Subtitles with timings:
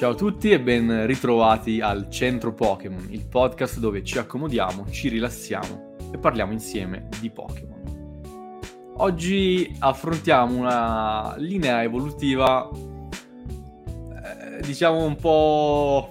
[0.00, 5.10] Ciao a tutti e ben ritrovati al Centro Pokémon, il podcast dove ci accomodiamo, ci
[5.10, 8.22] rilassiamo e parliamo insieme di Pokémon.
[8.96, 12.66] Oggi affrontiamo una linea evolutiva,
[14.24, 16.08] eh, diciamo un po'...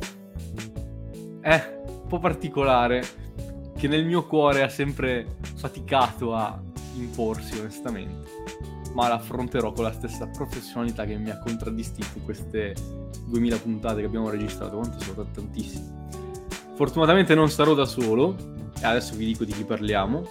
[1.42, 3.02] eh, un po' particolare,
[3.76, 6.62] che nel mio cuore ha sempre faticato a
[6.96, 8.39] imporsi onestamente
[9.00, 12.76] ma l'affronterò con la stessa professionalità che mi ha contraddistinto queste
[13.28, 14.76] 2000 puntate che abbiamo registrato.
[14.76, 15.26] Quante sono?
[15.32, 16.08] Tantissime.
[16.76, 18.36] Fortunatamente non sarò da solo,
[18.78, 20.28] e adesso vi dico di chi parliamo,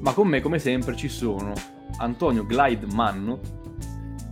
[0.00, 1.54] ma con me come sempre ci sono
[1.96, 3.40] Antonio Glide Manno.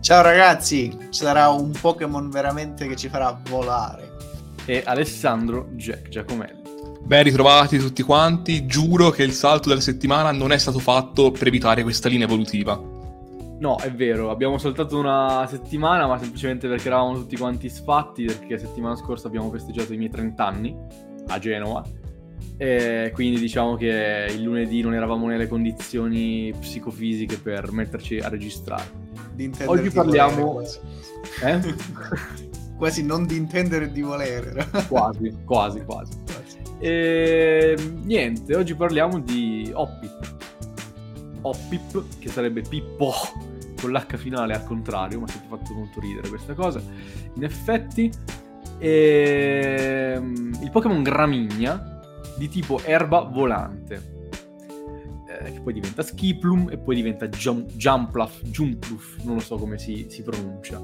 [0.00, 4.16] Ciao ragazzi, sarà un Pokémon veramente che ci farà volare.
[4.66, 6.60] E Alessandro Jack Giacomelli.
[7.04, 11.46] Ben ritrovati tutti quanti, giuro che il salto della settimana non è stato fatto per
[11.46, 12.91] evitare questa linea evolutiva.
[13.62, 18.58] No, è vero, abbiamo saltato una settimana, ma semplicemente perché eravamo tutti quanti sfatti, perché
[18.58, 20.76] settimana scorsa abbiamo festeggiato i miei 30 anni
[21.28, 21.84] a Genova.
[22.56, 28.82] E quindi diciamo che il lunedì non eravamo nelle condizioni psicofisiche per metterci a registrare.
[29.66, 30.54] Oggi parliamo...
[30.54, 30.78] Quasi.
[31.44, 31.60] Eh?
[32.76, 34.66] quasi non di intendere e di volere.
[34.88, 36.18] quasi, quasi, quasi.
[36.24, 36.58] quasi.
[36.80, 40.34] E niente, oggi parliamo di Hoppip.
[41.42, 43.12] Hoppip, che sarebbe Pippo
[43.82, 46.80] con l'H finale al contrario, mi ha fatto molto ridere questa cosa.
[47.34, 48.10] In effetti,
[48.78, 52.00] ehm, il Pokémon Gramigna
[52.38, 54.10] di tipo erba volante,
[55.28, 59.78] eh, che poi diventa Skiplum e poi diventa Jum- Jumpluff, Jumpluff, non lo so come
[59.78, 60.80] si, si pronuncia.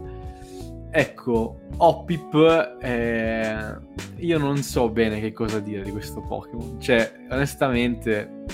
[0.90, 3.76] Ecco, Hoppip, eh,
[4.16, 6.80] io non so bene che cosa dire di questo Pokémon.
[6.80, 8.44] Cioè, onestamente,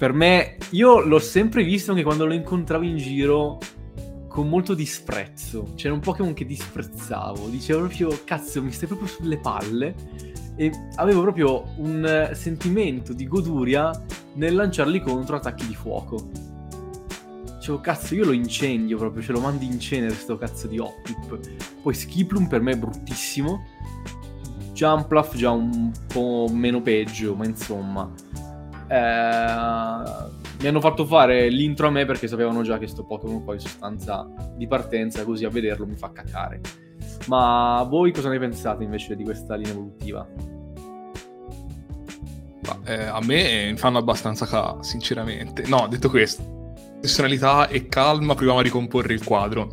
[0.00, 3.58] per me, io l'ho sempre visto anche quando lo incontravo in giro
[4.28, 5.74] con molto disprezzo.
[5.74, 7.48] C'era un Pokémon che disprezzavo.
[7.48, 9.94] Dicevo proprio, cazzo, mi stai proprio sulle palle.
[10.56, 13.90] E avevo proprio un sentimento di goduria
[14.36, 16.30] nel lanciarli contro attacchi di fuoco.
[17.56, 21.38] Dicevo, cazzo, io lo incendio proprio, ce lo mando in cenere sto cazzo di Hoppip.
[21.82, 23.66] Poi Skiplum per me è bruttissimo.
[24.72, 28.10] Jumpluff già un po' meno peggio, ma insomma
[28.90, 33.54] eh, mi hanno fatto fare l'intro a me perché sapevano già che sto Pokémon poi
[33.54, 36.60] in sostanza di partenza, così a vederlo mi fa cacare.
[37.28, 40.26] Ma voi cosa ne pensate invece di questa linea evolutiva?
[42.84, 45.62] Eh, a me mi fanno abbastanza ca, sinceramente.
[45.68, 46.42] No, detto questo,
[46.94, 49.72] professionalità e calma, proviamo a ricomporre il quadro.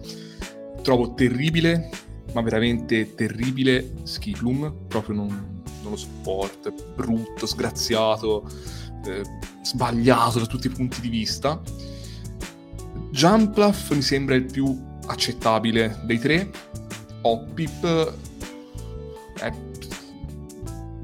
[0.83, 1.89] Trovo terribile,
[2.33, 5.27] ma veramente terribile Skiplum, proprio non,
[5.81, 8.47] non lo sopporto, è brutto, sgraziato
[9.61, 11.61] sbagliato da tutti i punti di vista.
[13.11, 16.51] Jumpluff mi sembra il più accettabile dei tre.
[17.21, 18.13] Hoppip
[19.39, 19.51] è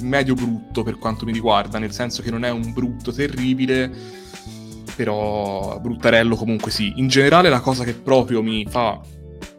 [0.01, 3.91] medio brutto per quanto mi riguarda, nel senso che non è un brutto terribile,
[4.95, 6.93] però bruttarello comunque sì.
[6.97, 9.01] In generale la cosa che proprio mi fa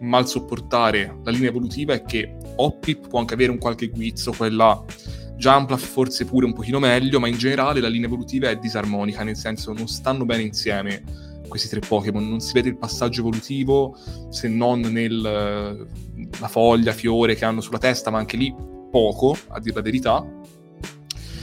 [0.00, 4.83] mal sopportare la linea evolutiva è che Hoppip può anche avere un qualche guizzo, quella
[5.37, 9.37] Jumpluff forse pure un pochino meglio, ma in generale la linea evolutiva è disarmonica, nel
[9.37, 11.03] senso non stanno bene insieme
[11.49, 13.97] questi tre Pokémon, non si vede il passaggio evolutivo
[14.31, 15.77] se non nella
[16.49, 18.55] foglia, fiore che hanno sulla testa, ma anche lì
[18.91, 20.27] poco, a dire la verità.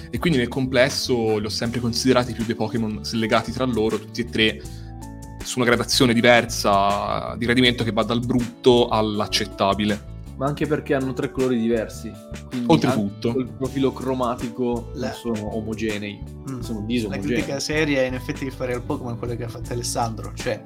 [0.09, 4.21] E quindi nel complesso li ho sempre considerati più dei Pokémon legati tra loro, tutti
[4.21, 4.61] e tre
[5.43, 10.10] su una gradazione diversa di gradimento che va dal brutto all'accettabile
[10.41, 12.11] ma anche perché hanno tre colori diversi.
[12.65, 15.11] Oltretutto, il profilo cromatico La...
[15.11, 16.19] sono omogenei,
[16.49, 16.61] mm.
[16.61, 17.27] sono disomogenei.
[17.27, 20.33] La critica seria è in effetti di fare al Pokémon quello che ha fatto Alessandro,
[20.33, 20.59] cioè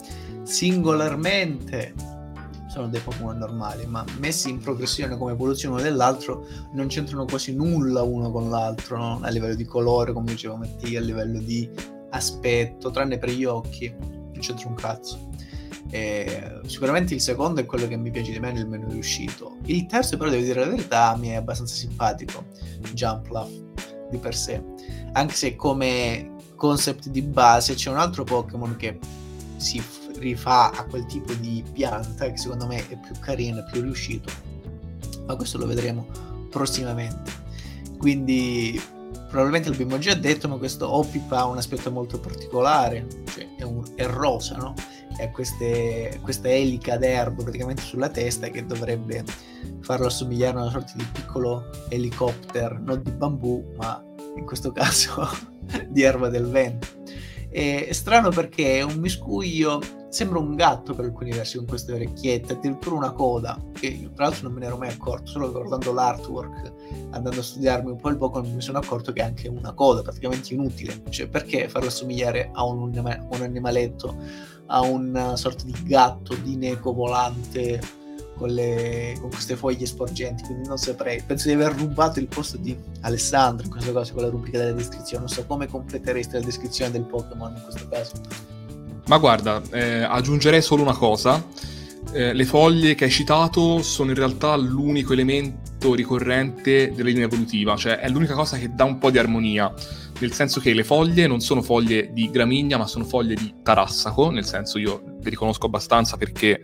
[0.44, 1.94] singolarmente
[2.69, 7.53] sono dei Pokémon normali, ma messi in progressione come evoluzione uno dell'altro non c'entrano quasi
[7.53, 9.19] nulla uno con l'altro, no?
[9.24, 11.69] a livello di colore, come diceva Mattia, a livello di
[12.12, 15.34] aspetto, tranne per gli occhi, non c'entra un cazzo.
[15.90, 19.57] Eh, sicuramente il secondo è quello che mi piace di meno, il meno riuscito.
[19.65, 22.45] Il terzo, però, devo dire la verità, mi è abbastanza simpatico.
[22.94, 23.51] Jumpluff
[24.09, 24.63] di per sé.
[25.13, 29.00] Anche se come concept di base c'è un altro Pokémon che
[29.57, 29.81] si
[30.18, 34.31] rifà a quel tipo di pianta che secondo me è più carino e più riuscito.
[35.25, 36.07] Ma questo lo vedremo
[36.50, 37.44] prossimamente.
[37.98, 38.80] Quindi
[39.30, 43.83] probabilmente l'abbiamo già detto, ma questo Opip ha un aspetto molto particolare, cioè è, un,
[43.95, 44.74] è rosa, no?
[45.17, 49.23] E queste, questa elica d'erbo praticamente sulla testa che dovrebbe
[49.79, 54.03] farlo assomigliare a una sorta di piccolo elicottero, non di bambù, ma
[54.35, 55.27] in questo caso
[55.88, 56.88] di erba del vento.
[57.50, 59.81] è strano perché è un miscuglio
[60.15, 64.27] sembra un gatto per alcuni versi con queste orecchiette, addirittura una coda, che io, tra
[64.27, 66.71] l'altro non me ne ero mai accorto, solo guardando l'artwork,
[67.09, 70.03] andando a studiarmi un po' il Pokémon mi sono accorto che è anche una coda
[70.03, 74.15] praticamente inutile, cioè perché farlo assomigliare a un, un animaletto,
[74.67, 77.81] a una sorta di gatto, di neco volante
[78.38, 82.56] con, le, con queste foglie sporgenti, quindi non saprei, penso di aver rubato il posto
[82.56, 86.45] di Alessandro in questo caso con la rubrica della descrizione, non so come completereste la
[86.45, 88.55] descrizione del Pokémon in questo caso.
[89.07, 91.44] Ma guarda, eh, aggiungerei solo una cosa.
[92.12, 97.75] Eh, le foglie che hai citato sono in realtà l'unico elemento ricorrente della linea evolutiva,
[97.75, 99.72] cioè è l'unica cosa che dà un po' di armonia,
[100.19, 104.31] nel senso che le foglie non sono foglie di gramigna, ma sono foglie di tarassaco,
[104.31, 106.63] nel senso io le riconosco abbastanza perché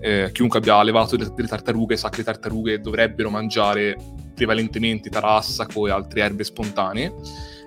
[0.00, 3.96] eh, chiunque abbia allevato delle, delle tartarughe sa che le tartarughe dovrebbero mangiare
[4.34, 7.12] prevalentemente tarassaco e altre erbe spontanee.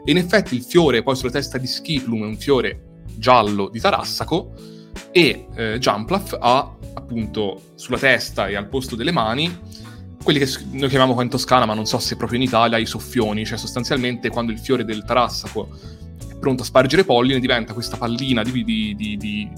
[0.06, 3.80] E in effetti il fiore poi sulla testa di Skiplum è un fiore giallo di
[3.80, 4.54] Tarassaco
[5.12, 9.84] e eh, Jumplaf ha appunto sulla testa e al posto delle mani
[10.26, 12.88] quelli che noi chiamiamo qua in Toscana, ma non so se proprio in Italia, i
[12.88, 15.70] soffioni, cioè sostanzialmente quando il fiore del Tarassaco
[16.28, 19.52] è pronto a spargere polline diventa questa pallina di, di, di, di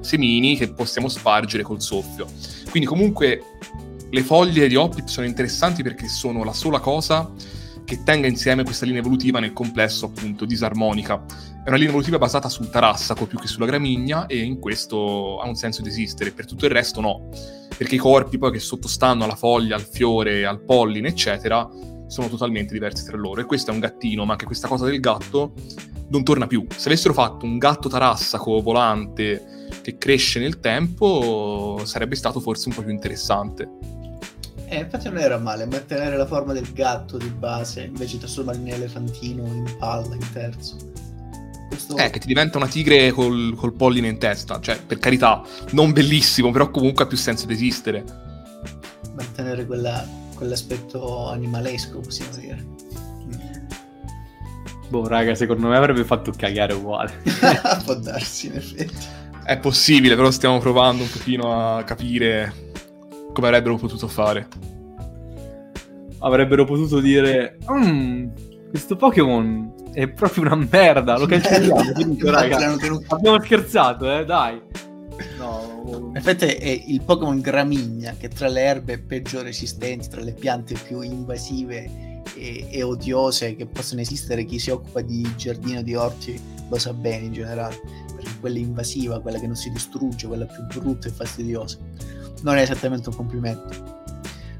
[0.00, 2.26] semini che possiamo spargere col soffio.
[2.68, 3.40] Quindi comunque
[4.10, 7.30] le foglie di Hoppip sono interessanti perché sono la sola cosa
[7.84, 11.24] che tenga insieme questa linea evolutiva nel complesso appunto disarmonica.
[11.66, 15.48] È una linea evolutiva basata sul tarassaco più che sulla gramigna e in questo ha
[15.48, 17.28] un senso di esistere, per tutto il resto no,
[17.76, 21.68] perché i corpi poi che sottostanno alla foglia, al fiore, al polline, eccetera,
[22.06, 23.40] sono totalmente diversi tra loro.
[23.40, 25.54] E questo è un gattino, ma anche questa cosa del gatto
[26.10, 26.64] non torna più.
[26.70, 32.76] Se avessero fatto un gatto tarassaco volante che cresce nel tempo, sarebbe stato forse un
[32.76, 33.68] po' più interessante.
[34.66, 38.74] Eh, infatti non era male mantenere la forma del gatto di base invece trasformarli in
[38.74, 41.05] elefantino, in palla, in terzo.
[41.68, 41.96] Questo...
[41.96, 44.60] Eh, che ti diventa una tigre col, col, polline in testa.
[44.60, 45.42] Cioè, per carità,
[45.72, 48.04] non bellissimo, però comunque ha più senso di esistere.
[49.14, 52.64] Mantenere quella, quell'aspetto animalesco, possiamo dire.
[54.88, 57.22] Boh, raga, secondo me avrebbe fatto cagare uguale.
[57.84, 58.94] Può darsi, in effetti.
[59.44, 62.64] È possibile, però stiamo provando un pochino a capire
[63.36, 64.48] come avrebbero potuto fare?
[66.20, 68.28] Avrebbero potuto dire: mm,
[68.70, 71.18] Questo Pokémon è proprio una merda.
[71.18, 71.94] Lo cancelliamo.
[71.94, 72.76] Finito, raga.
[73.08, 74.60] Abbiamo scherzato, eh, dai.
[75.38, 76.10] No.
[76.10, 80.74] In effetti è il Pokémon Gramigna che tra le erbe peggio resistenti, tra le piante
[80.74, 86.38] più invasive e, e, odiose che possono esistere, chi si occupa di giardino, di orti,
[86.68, 87.80] lo sa bene in generale.
[88.14, 91.78] Perché quella invasiva, quella che non si distrugge, quella più brutta e fastidiosa
[92.42, 93.94] non è esattamente un complimento.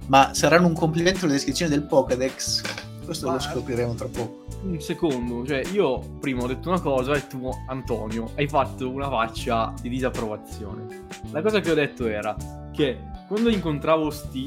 [0.07, 2.63] Ma saranno un complimento le descrizioni del Pokédex?
[3.07, 3.35] Questo Ma...
[3.35, 4.45] lo scopriremo tra poco.
[4.63, 9.09] Un secondo, cioè io prima ho detto una cosa e tu, Antonio, hai fatto una
[9.09, 11.07] faccia di disapprovazione.
[11.31, 12.37] La cosa che ho detto era
[12.73, 12.99] che
[13.29, 14.47] quando incontravo sti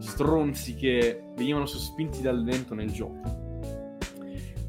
[0.00, 3.20] stronzi che venivano sospinti dal vento nel gioco,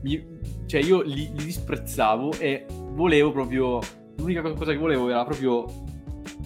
[0.02, 3.80] mi, cioè io li, li disprezzavo e volevo proprio
[4.16, 5.66] l'unica cosa che volevo era proprio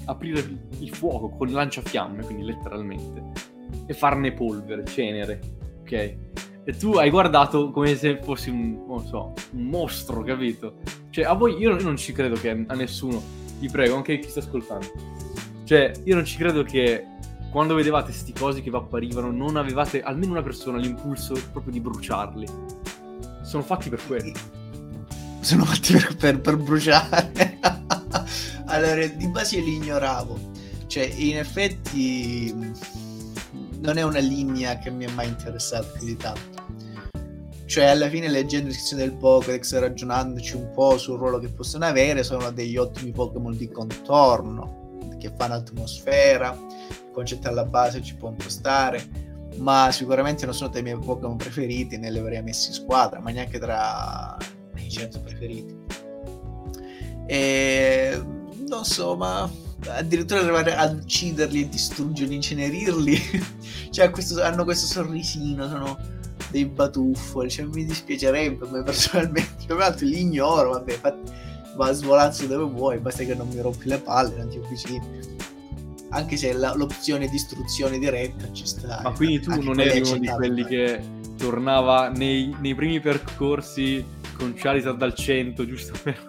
[0.06, 0.44] aprire
[0.80, 3.22] il fuoco con lanciafiamme, quindi letteralmente,
[3.86, 5.40] e farne polvere, cenere,
[5.82, 6.18] ok?
[6.66, 10.76] E tu hai guardato come se fossi un, non so, un mostro, capito?
[11.10, 13.22] Cioè, a voi, io non ci credo che a nessuno,
[13.60, 14.88] vi prego, anche chi sta ascoltando,
[15.66, 17.06] cioè, io non ci credo che
[17.52, 21.80] quando vedevate sti cosi che vi apparivano non avevate almeno una persona l'impulso proprio di
[21.80, 22.48] bruciarli.
[23.44, 24.34] Sono fatti per quello.
[25.40, 27.60] Sono fatti per, per, per bruciare.
[28.66, 30.52] allora, di base li ignoravo.
[30.88, 32.54] Cioè, in effetti
[33.80, 36.53] non è una linea che mi è mai interessata più di tanto.
[37.74, 42.22] Cioè, alla fine, leggendo descrizione del Pokédex, ragionandoci un po' sul ruolo che possono avere,
[42.22, 48.30] sono degli ottimi Pokémon di contorno, che fanno atmosfera, il concetto alla base ci può
[48.30, 49.04] un po' stare,
[49.56, 53.20] ma sicuramente non sono tra i miei Pokémon preferiti, ne li avrei messi in squadra,
[53.20, 54.38] ma neanche tra
[54.76, 55.76] i 100 preferiti.
[57.26, 58.24] E
[58.68, 59.50] non so, ma
[59.88, 63.20] addirittura arrivare ad ucciderli distruggerli, incenerirli.
[63.90, 66.13] cioè, questo, hanno questo sorrisino, sono
[66.52, 67.50] dei batuffoli.
[67.50, 69.66] Cioè, mi dispiacerebbe, ma personalmente.
[69.66, 71.32] Tra l'altro li ignoro, vabbè, fatti,
[71.76, 75.42] va a svolarsi dove vuoi, basta che non mi rompi le palle, non ti avvicini.
[76.10, 79.02] Anche se la, l'opzione distruzione diretta ci sta.
[79.04, 81.02] Ma quindi tu non eri uno di quelli che
[81.38, 84.06] tornava nei, nei primi percorsi
[84.38, 86.28] con Charizard al 100, giusto per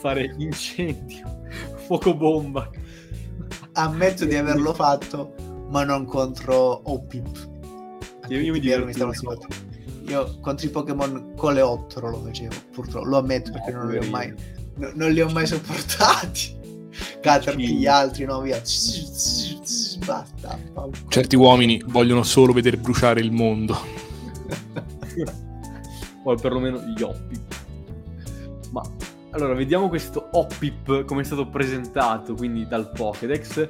[0.00, 1.38] fare incendio
[1.90, 2.70] fuoco bomba.
[3.72, 5.34] Ammetto di averlo fatto,
[5.70, 7.49] ma non contro Opip.
[8.30, 9.36] Io, io mi divertivo.
[10.06, 13.06] Io contro i Pokémon coleottero lo facevo, purtroppo.
[13.06, 14.32] Lo ammetto perché non li ho mai,
[14.76, 16.58] no, non li ho mai sopportati.
[17.20, 18.60] Caterpie gli altri, no, via.
[20.06, 20.58] Basta.
[21.08, 23.76] Certi uomini vogliono solo vedere bruciare il mondo.
[26.22, 27.54] o perlomeno gli Oppip.
[28.70, 28.82] Ma
[29.32, 33.68] allora, vediamo questo Oppip come è stato presentato, quindi dal Pokédex.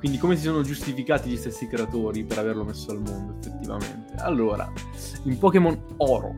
[0.00, 4.14] Quindi come si sono giustificati gli stessi creatori per averlo messo al mondo, effettivamente.
[4.16, 4.72] Allora,
[5.24, 6.36] in Pokémon Oro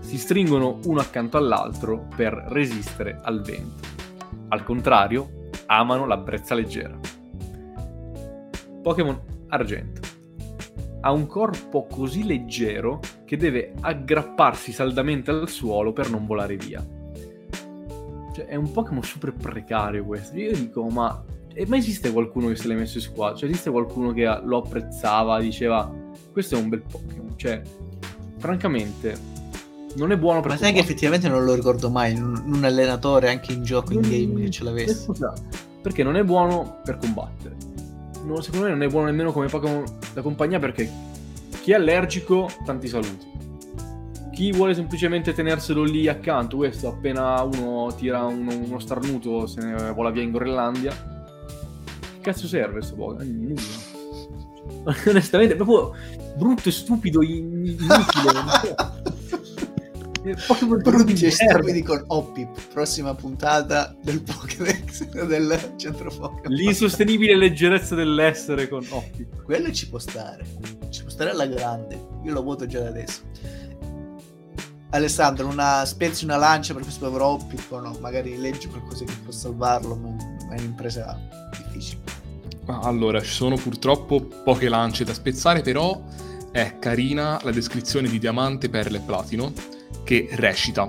[0.00, 3.88] si stringono uno accanto all'altro per resistere al vento.
[4.48, 6.98] Al contrario, amano la brezza leggera.
[8.82, 10.00] Pokémon Argento
[11.00, 16.86] ha un corpo così leggero che deve aggrapparsi saldamente al suolo per non volare via.
[18.34, 20.36] Cioè, è un Pokémon super precario questo.
[20.36, 21.24] Io dico, ma
[21.66, 23.36] ma esiste qualcuno che se l'è messo in squadra?
[23.36, 25.90] Cioè, esiste qualcuno che lo apprezzava, diceva,
[26.32, 27.32] questo è un bel Pokémon.
[27.36, 27.62] Cioè,
[28.38, 29.16] francamente,
[29.96, 30.50] non è buono per...
[30.52, 34.02] Ma sai che effettivamente non lo ricordo mai, un, un allenatore anche in gioco, in
[34.02, 34.94] game, che ce l'avesse.
[34.94, 35.32] Scusa,
[35.82, 37.56] perché non è buono per combattere.
[38.24, 40.90] No, secondo me non è buono nemmeno come Pokémon da compagnia perché
[41.62, 43.26] chi è allergico, tanti saluti.
[44.32, 49.92] Chi vuole semplicemente tenerselo lì accanto, questo appena uno tira uno, uno starnuto se ne
[49.92, 51.17] vola via in Groenlandia
[52.20, 53.26] cazzo serve questo Pokémon?
[53.26, 53.96] Nulla.
[55.06, 55.94] Onestamente, è proprio
[56.36, 58.06] brutto e stupido, inutile.
[60.46, 66.52] Pokémon brutti e stupidi con Oppip, prossima puntata del Pokédex del centro Pokémon.
[66.52, 69.42] L'insostenibile leggerezza dell'essere con Oppip.
[69.44, 70.44] Quello ci può stare,
[70.90, 71.98] ci può stare alla grande.
[72.24, 73.22] Io lo voto già da adesso.
[74.90, 77.96] Alessandro, una spezzi una lancia per questo povero Oppip o no?
[78.00, 80.16] Magari leggi qualcosa che può salvarlo, ma
[80.50, 81.18] è un'impresa
[81.50, 82.02] difficile.
[82.66, 86.02] Allora, ci sono purtroppo poche lance da spezzare, però
[86.50, 89.52] è carina la descrizione di Diamante, Perla e Platino,
[90.04, 90.86] che recita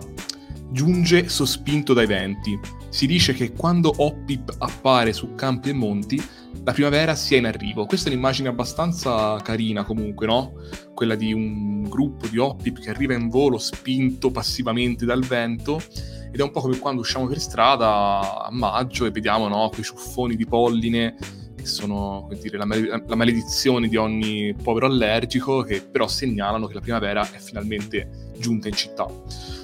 [0.72, 2.60] Giunge sospinto dai venti.
[2.90, 6.22] Si dice che quando Oppip appare su campi e monti,
[6.64, 7.86] la primavera sia in arrivo.
[7.86, 10.54] Questa è un'immagine abbastanza carina comunque, no?
[10.94, 15.82] Quella di un gruppo di Oppip che arriva in volo spinto passivamente dal vento
[16.32, 19.84] ed è un po' come quando usciamo per strada a maggio e vediamo no, quei
[19.84, 21.16] ciuffoni di polline
[21.56, 26.74] che sono dire, la, male- la, maledizione di ogni povero allergico, che però segnalano che
[26.74, 29.06] la primavera è finalmente giunta in città.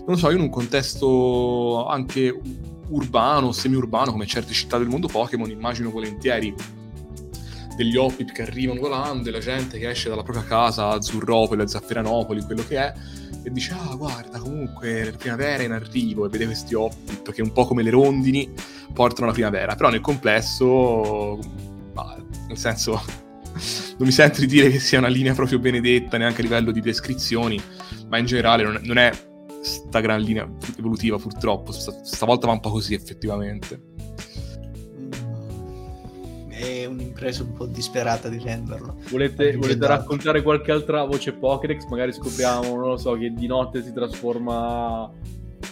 [0.06, 2.38] Non so, io in un contesto anche
[2.90, 6.54] urbano, semi-urbano, come certe città del mondo Pokémon, immagino volentieri
[7.76, 11.62] degli Hoppip che arrivano volando e la gente che esce dalla propria casa a Zurropoli,
[11.62, 12.94] a Zafferanopoli, quello che è,
[13.44, 17.42] e dice, ah guarda, comunque la primavera è in arrivo, e vede questi Hoppip che
[17.42, 18.52] un po' come le rondini
[18.94, 21.40] portano la primavera, però nel complesso
[21.94, 22.16] ma
[22.48, 22.92] nel senso
[23.98, 26.82] non mi sento di dire che sia una linea proprio benedetta neanche a livello di
[26.82, 27.62] descrizioni,
[28.10, 29.12] ma in generale non è, non è
[29.62, 33.94] sta gran linea evolutiva purtroppo, st- stavolta va un po' così effettivamente.
[37.16, 38.98] È un'impresa un po' disperata di renderlo.
[39.10, 41.86] Volete, volete raccontare qualche altra voce Pokédex?
[41.88, 45.10] Magari scopriamo, non lo so, che di notte si trasforma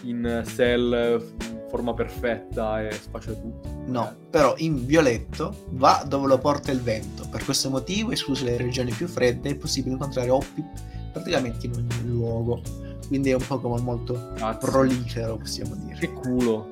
[0.04, 1.22] in Cell
[1.68, 3.68] forma perfetta e spaccia tutto.
[3.88, 7.28] No, però in violetto va dove lo porta il vento.
[7.30, 10.64] Per questo motivo, escluse le regioni più fredde, è possibile incontrare Oppi
[11.12, 12.62] praticamente in ogni luogo.
[13.08, 14.72] Quindi è un Pokémon molto Cazzo.
[14.72, 15.98] prolifero, possiamo dire.
[16.00, 16.70] Che culo.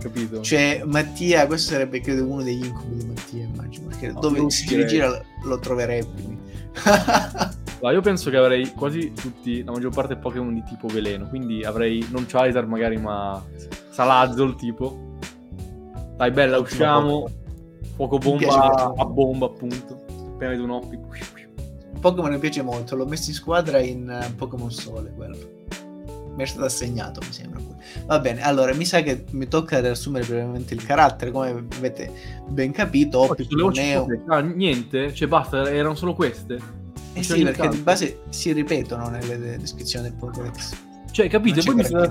[0.00, 0.40] Capito?
[0.40, 3.88] Cioè, Mattia, questo sarebbe credo uno degli incubi di Mattia, immagino.
[3.88, 6.38] Perché no, dove si gira lo troverebbe.
[7.80, 11.62] Allora, io penso che avrei quasi tutti, la maggior parte Pokémon di tipo veleno, quindi
[11.64, 13.42] avrei non Charizard magari, ma
[13.90, 15.16] Salazzo il tipo.
[16.16, 17.28] Dai, bella, usciamo.
[17.94, 20.04] Fuoco bomba a bomba, appunto.
[20.34, 20.98] Appena vedo un Oppi.
[22.00, 25.59] Pokémon mi piace molto, l'ho messo in squadra in uh, Pokémon Sole, quello.
[26.40, 27.60] Mi è stato assegnato, mi sembra.
[28.06, 32.10] Va bene, allora mi sa che mi tocca riassumere brevemente il carattere, come avete
[32.48, 33.20] ben capito.
[33.20, 34.02] Oppi non è...
[34.28, 36.58] ah, niente, cioè basta, erano solo queste.
[37.12, 40.76] Eh sì, perché di base si ripetono nelle descrizioni del Pokédex.
[41.10, 41.62] Cioè, capite?
[41.62, 42.08] Poi mi sta...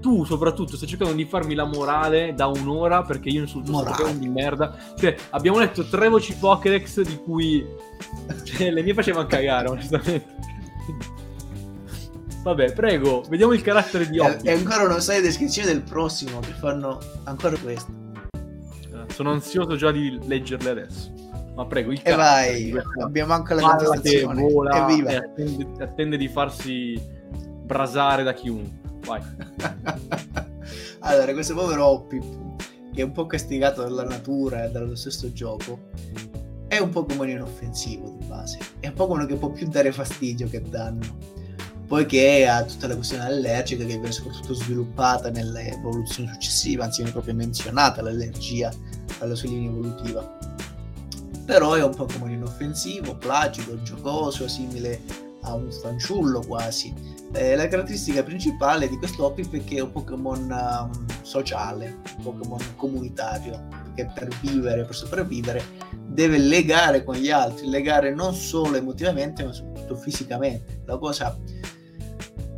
[0.00, 4.28] tu soprattutto stai cercando di farmi la morale da un'ora perché io insulto Pokémon di
[4.28, 4.76] merda.
[4.96, 7.66] Cioè, abbiamo letto tre voci Pokédex di cui
[8.44, 10.32] cioè, le mie facevano cagare, onestamente.
[12.44, 14.48] Vabbè, prego, vediamo il carattere di Opti.
[14.48, 17.90] E ancora non sai le descrizioni del prossimo che fanno ancora questo.
[18.34, 21.10] Eh, sono ansioso già di leggerle adesso.
[21.54, 24.42] Ma prego, il E vai, abbiamo anche la contestazione.
[24.42, 25.10] Vola Evviva.
[25.12, 27.00] e attende, attende di farsi
[27.62, 28.90] brasare da chiunque.
[29.06, 29.22] Vai.
[31.00, 32.18] allora, questo povero Hoppy,
[32.92, 35.78] che è un po' castigato dalla natura e dallo stesso gioco,
[36.68, 38.58] è un Pokémon inoffensivo di base.
[38.80, 41.42] È un Pokémon che può più dare fastidio che danno.
[41.86, 47.12] Poiché ha tutta la questione allergica che viene soprattutto sviluppata nelle evoluzioni successive, anzi viene
[47.12, 48.72] proprio menzionata l'allergia
[49.18, 50.38] alla sua linea evolutiva.
[51.44, 55.00] Però è un Pokémon inoffensivo, placido, giocoso, simile
[55.42, 56.92] a un fanciullo quasi.
[57.32, 62.22] Eh, la caratteristica principale di questo Opip è che è un Pokémon um, sociale, un
[62.22, 65.62] Pokémon comunitario, che per vivere, per sopravvivere,
[66.06, 70.82] deve legare con gli altri, legare non solo emotivamente, ma soprattutto fisicamente.
[70.86, 71.36] La cosa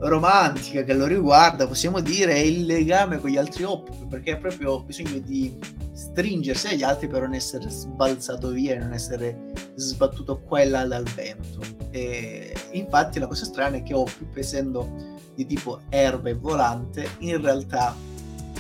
[0.09, 4.37] romantica che lo riguarda, possiamo dire, è il legame con gli altri Opip, perché ha
[4.37, 5.57] proprio bisogno di
[5.93, 10.85] stringersi agli altri per non essere sbalzato via e non essere sbattuto qua e là
[10.87, 11.61] dal vento.
[11.91, 17.41] E infatti la cosa strana è che Opip, essendo di tipo erba e volante, in
[17.41, 17.95] realtà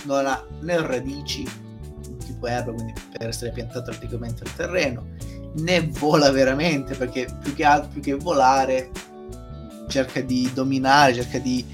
[0.04, 1.44] non ha né radici,
[2.24, 5.06] tipo erba, quindi per essere piantato praticamente al terreno,
[5.56, 8.90] né vola veramente, perché più che altro, più che volare,
[9.88, 11.64] cerca di dominare, cerca di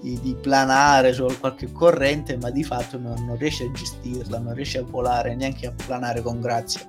[0.00, 4.54] di, di, planare su qualche corrente, ma di fatto non, non, riesce a gestirla, non
[4.54, 6.80] riesce a volare, neanche a planare con grazia.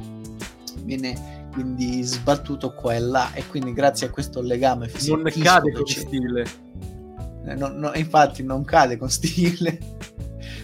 [0.84, 5.72] Viene quindi sbattuto qua e là e quindi grazie a questo legame fisico non cade
[5.74, 6.46] con stile.
[7.46, 9.78] Eh, no, no, infatti non cade con stile,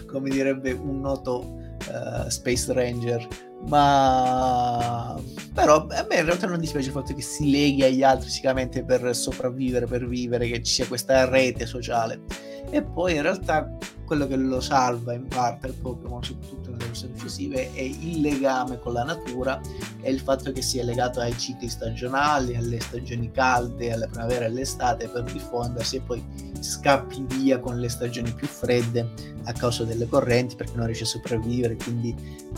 [0.08, 1.60] come direbbe un noto
[1.90, 3.28] uh, Space Ranger
[3.68, 5.20] ma
[5.54, 8.84] però a me in realtà non dispiace il fatto che si leghi agli altri fisicamente
[8.84, 12.22] per sopravvivere, per vivere, che ci sia questa rete sociale.
[12.70, 16.67] E poi in realtà quello che lo salva in parte il Pokémon, soprattutto
[16.98, 19.62] versioni successive, è il legame con la natura
[20.02, 24.48] e il fatto che sia legato ai cicli stagionali, alle stagioni calde, alla primavera e
[24.48, 26.26] all'estate per diffondersi e poi
[26.60, 31.08] scappi via con le stagioni più fredde a causa delle correnti perché non riesce a
[31.08, 31.76] sopravvivere.
[31.76, 32.16] Quindi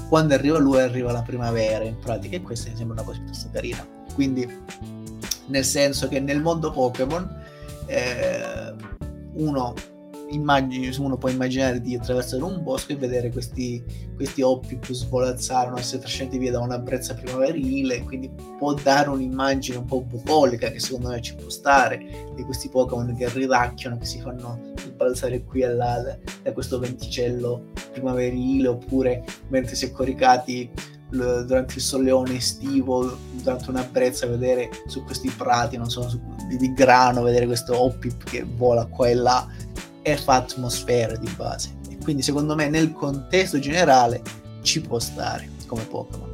[0.08, 3.50] quando arriva lui arriva la primavera in pratica e questa mi sembra una cosa piuttosto
[3.52, 3.86] carina.
[4.14, 4.48] Quindi
[5.48, 7.44] nel senso che nel mondo Pokémon
[7.88, 8.74] eh,
[9.34, 9.74] uno
[10.32, 13.84] immagini, uno può immaginare di attraversare un bosco e vedere questi,
[14.16, 19.86] questi Oppip svolazzare, essere trascinati via da una brezza primaverile, quindi può dare un'immagine un
[19.86, 24.20] po' bucolica che secondo me ci può stare, di questi Pokémon che ridacchiano, che si
[24.20, 30.70] fanno balzare qui e là da, questo venticello primaverile, oppure mentre si è coricati
[31.10, 36.58] durante il soleone estivo, durante una brezza, vedere su questi prati, non so, su, di,
[36.58, 39.48] di grano, vedere questo Oppip che vola qua e là
[40.02, 41.78] e fa atmosfera di base.
[41.90, 44.22] E quindi secondo me nel contesto generale
[44.62, 46.28] ci può stare come Pokémon.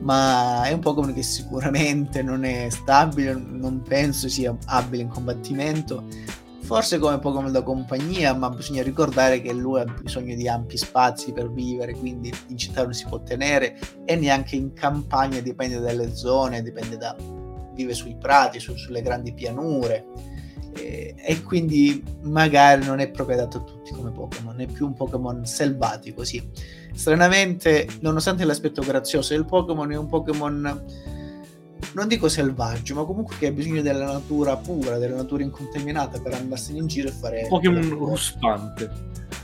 [0.00, 6.04] Ma è un Pokémon che sicuramente non è stabile, non penso sia abile in combattimento.
[6.62, 11.32] Forse come Pokémon da compagnia, ma bisogna ricordare che lui ha bisogno di ampi spazi
[11.32, 16.14] per vivere, quindi in città non si può tenere e neanche in campagna dipende dalle
[16.14, 17.16] zone, dipende da
[17.74, 20.06] vive sui prati, su, sulle grandi pianure
[20.80, 24.94] e, e, quindi magari non è proprio adatto a tutti come Pokémon, è più un
[24.94, 26.42] Pokémon selvatico, sì.
[26.94, 30.84] Stranamente, nonostante l'aspetto grazioso del Pokémon, è un Pokémon
[31.92, 36.34] non dico selvaggio, ma comunque che ha bisogno della natura pura, della natura incontaminata per
[36.34, 37.46] andarsene in giro e fare...
[37.48, 38.90] Pokémon ruspante.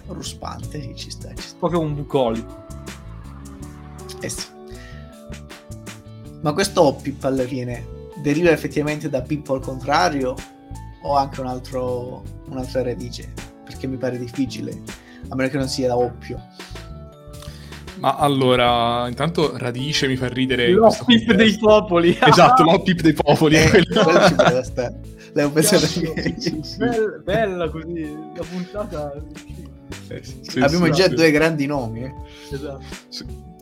[0.07, 1.57] Ruspante, sì, ci sta, ci sta.
[1.59, 2.65] Pokémon bucolico.
[4.21, 4.47] Eh sì.
[6.41, 7.85] Ma questo Hoppip alla fine
[8.23, 10.35] deriva effettivamente da Pippo al contrario
[11.07, 13.33] o anche un altro, un'altra radice,
[13.65, 14.83] perché mi pare difficile,
[15.29, 16.41] a meno che non sia da oppio.
[17.99, 20.69] Ma allora, intanto radice mi fa ridere.
[20.71, 22.19] L'oppip dei popoli.
[22.21, 23.57] esatto, l'oppip dei popoli.
[23.57, 25.01] Eh, quello ci stare.
[26.39, 26.77] Sì, sì.
[26.77, 29.13] Bella, bella, così, la puntata...
[30.09, 32.05] Eh, sì, Abbiamo già due grandi nomi.
[32.05, 32.13] Eh.
[32.53, 32.83] Esatto.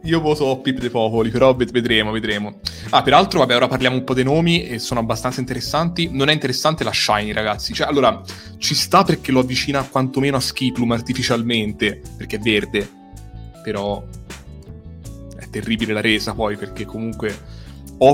[0.04, 2.60] Io voto Pip dei Popoli, però vedremo, vedremo.
[2.90, 6.10] Ah, peraltro, vabbè, ora parliamo un po' dei nomi e sono abbastanza interessanti.
[6.12, 7.72] Non è interessante la Shiny, ragazzi.
[7.72, 8.20] Cioè, allora,
[8.58, 12.86] ci sta perché lo avvicina quantomeno a Skiplum artificialmente, perché è verde.
[13.62, 14.04] Però
[15.38, 17.62] è terribile la resa poi, perché comunque...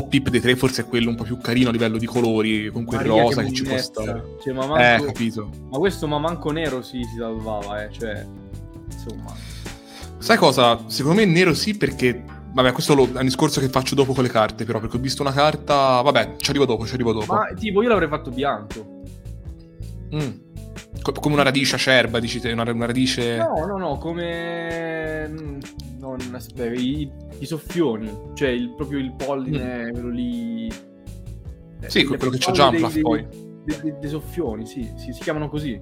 [0.08, 2.84] Pip dei tre forse è quello un po' più carino a livello di colori, con
[2.84, 4.36] quel Maria rosa che, che ci può stare.
[4.44, 5.02] Cioè, ma manco...
[5.02, 5.50] Eh, capito.
[5.68, 7.90] Ma questo ma manco nero si, si salvava, eh.
[7.90, 8.24] Cioè,
[8.92, 9.34] insomma...
[10.20, 10.84] Sai cosa?
[10.86, 12.38] Secondo me nero sì perché...
[12.52, 15.00] Vabbè, questo lo, è un discorso che faccio dopo con le carte, però, perché ho
[15.00, 16.02] visto una carta...
[16.02, 17.32] Vabbè, ci arrivo dopo, ci arrivo dopo.
[17.32, 19.02] Ma tipo, io l'avrei fatto bianco.
[20.14, 20.30] Mm.
[21.00, 22.52] Co- come una radice acerba, dici te?
[22.52, 23.36] Una, una, radice...
[23.38, 25.32] No, no, no, come...
[25.98, 28.10] Non, aspetta, i, i soffioni.
[28.34, 29.92] Cioè, il, proprio il polline, mm.
[29.92, 30.66] quello lì...
[31.80, 33.26] Eh, sì, quello che c'è Jumpluff poi.
[33.64, 35.80] Dei, dei, dei, soffioni, sì, sì, si chiamano così.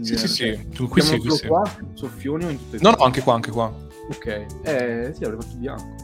[0.00, 0.68] Sì, sì, sì.
[0.74, 1.46] Tu, qui sì, qui sì.
[1.46, 1.62] qua,
[1.94, 3.72] soffioni o in tutte e No, no, anche qua, anche qua.
[4.10, 4.26] Ok.
[4.62, 5.94] Eh, sì, avrei fatto bianco.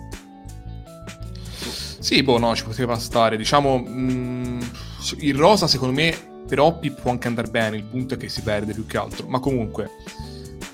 [1.98, 3.36] Sì, boh, no, ci poteva stare.
[3.36, 4.60] Diciamo, mh, mm,
[5.18, 8.42] il rosa secondo me per Oppi può anche andare bene, il punto è che si
[8.42, 9.28] perde più che altro.
[9.28, 9.90] Ma comunque,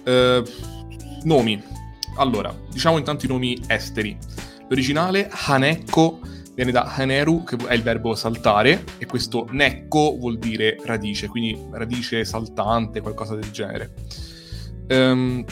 [0.05, 0.43] eh,
[1.25, 1.63] nomi.
[2.17, 4.17] Allora, diciamo intanto i nomi esteri.
[4.69, 6.21] L'originale Hanekko
[6.59, 11.57] viene da Haneru, che è il verbo saltare, e questo Nekko vuol dire radice, quindi
[11.71, 13.95] radice saltante, qualcosa del genere.
[14.89, 15.45] Um,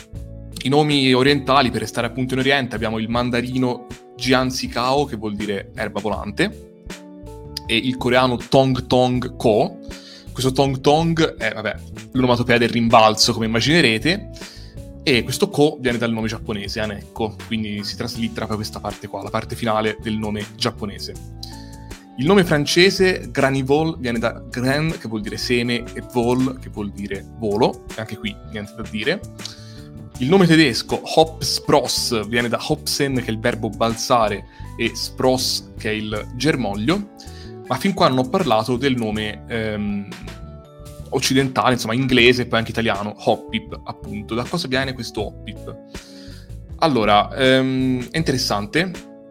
[0.64, 5.37] I nomi orientali, per restare appunto in Oriente, abbiamo il mandarino Jianzi Kao, che vuol
[5.37, 6.73] dire erba volante,
[7.69, 9.79] e il coreano Tong Tong Ko.
[10.33, 11.77] Questo Tong Tong è, vabbè,
[12.14, 14.31] l'onomatopea del rimbalzo, come immaginerete,
[15.09, 19.23] e questo Ko viene dal nome giapponese, Anekko, quindi si traslittera poi questa parte qua,
[19.23, 21.12] la parte finale del nome giapponese.
[22.16, 26.90] Il nome francese Granivol viene da gran, che vuol dire seme, e vol, che vuol
[26.90, 29.21] dire volo, e anche qui niente da dire.
[30.19, 35.88] Il nome tedesco Hopspross viene da Hopsen, che è il verbo balzare, e Spross, che
[35.88, 37.11] è il germoglio.
[37.69, 40.09] Ma fin qua non ho parlato del nome ehm,
[41.11, 44.35] occidentale, insomma inglese e poi anche italiano, Hoppip, appunto.
[44.35, 45.77] Da cosa viene questo Hoppip?
[46.79, 48.90] Allora, ehm, è interessante,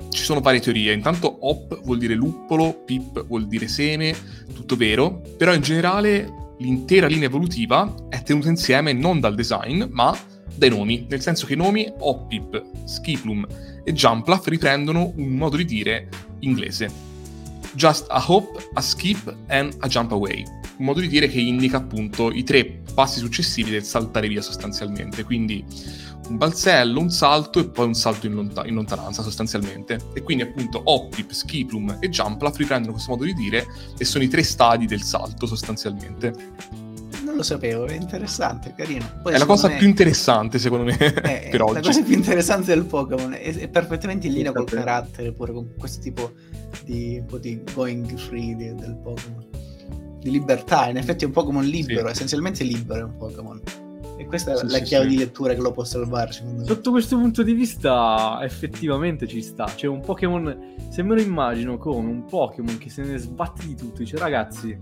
[0.10, 0.94] ci sono varie teorie.
[0.94, 4.16] Intanto Hop vuol dire luppolo, Pip vuol dire seme,
[4.54, 10.18] tutto vero, però in generale l'intera linea evolutiva è tenuta insieme non dal design, ma
[10.56, 13.46] dai nomi, nel senso che i nomi Hoppip, Skiplum
[13.84, 16.08] e Jumplaf riprendono un modo di dire
[16.40, 16.90] inglese.
[17.74, 20.46] Just a hop, a skip and a jump away
[20.78, 25.24] un modo di dire che indica appunto i tre passi successivi del saltare via sostanzialmente,
[25.24, 25.64] quindi
[26.28, 30.00] un balzello, un salto e poi un salto in, lonta- in lontananza sostanzialmente.
[30.14, 33.66] E quindi appunto Hoppip, Skiplum e Jumplaf riprendono questo modo di dire
[33.98, 36.34] e sono i tre stadi del salto sostanzialmente.
[37.24, 39.20] Non lo sapevo, è interessante, carino.
[39.22, 39.78] Poi, è la cosa me...
[39.78, 41.74] più interessante secondo me è, per oggi.
[41.74, 45.74] La cosa più interessante del Pokémon è, è perfettamente in linea col carattere, pure con
[45.78, 46.34] questo tipo
[46.84, 49.45] di, un po' di going free del Pokémon
[50.26, 50.90] di libertà.
[50.90, 52.14] In effetti è un Pokémon libero, sì.
[52.14, 53.62] essenzialmente libero è un Pokémon.
[54.18, 56.66] E questa è sì, la sì, chiave di lettura che lo può salvare, secondo me.
[56.66, 59.66] Sotto questo punto di vista, effettivamente ci sta.
[59.66, 60.74] C'è un Pokémon.
[60.90, 64.76] Se me lo immagino come un Pokémon che se ne sbatte di tutto, dice ragazzi,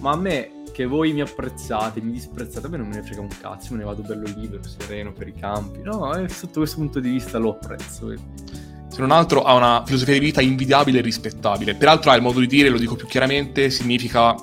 [0.00, 3.20] ma a me che voi mi apprezzate, mi disprezzate, a me non me ne frega
[3.20, 5.80] un cazzo, me ne vado bello libero, sereno per i campi.
[5.82, 8.14] No, sotto questo punto di vista lo apprezzo.
[8.88, 11.74] Se non altro ha una filosofia di vita invidiabile e rispettabile.
[11.74, 14.34] Peraltro ha il modo di dire, lo dico più chiaramente, significa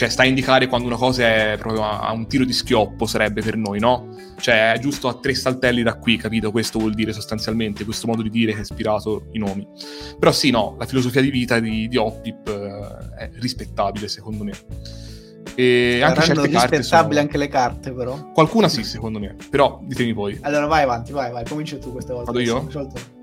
[0.00, 3.04] cioè sta a indicare quando una cosa è proprio a, a, un tiro di schioppo,
[3.04, 4.16] sarebbe per noi, no?
[4.40, 6.50] Cioè è giusto a tre saltelli da qui, capito?
[6.50, 9.68] Questo vuol dire sostanzialmente, questo modo di dire che è ispirato i nomi.
[10.18, 14.52] Però sì, no, la filosofia di vita di, di Oppip eh, è rispettabile, secondo me.
[15.54, 17.18] E anche certe carte sono...
[17.18, 18.32] anche le carte, però.
[18.32, 19.36] Qualcuna sì, secondo me.
[19.50, 20.38] Però ditemi voi.
[20.40, 22.32] Allora vai avanti, vai, vai, comincia tu questa volta.
[22.32, 22.66] Vado io?
[22.70, 23.19] Sì.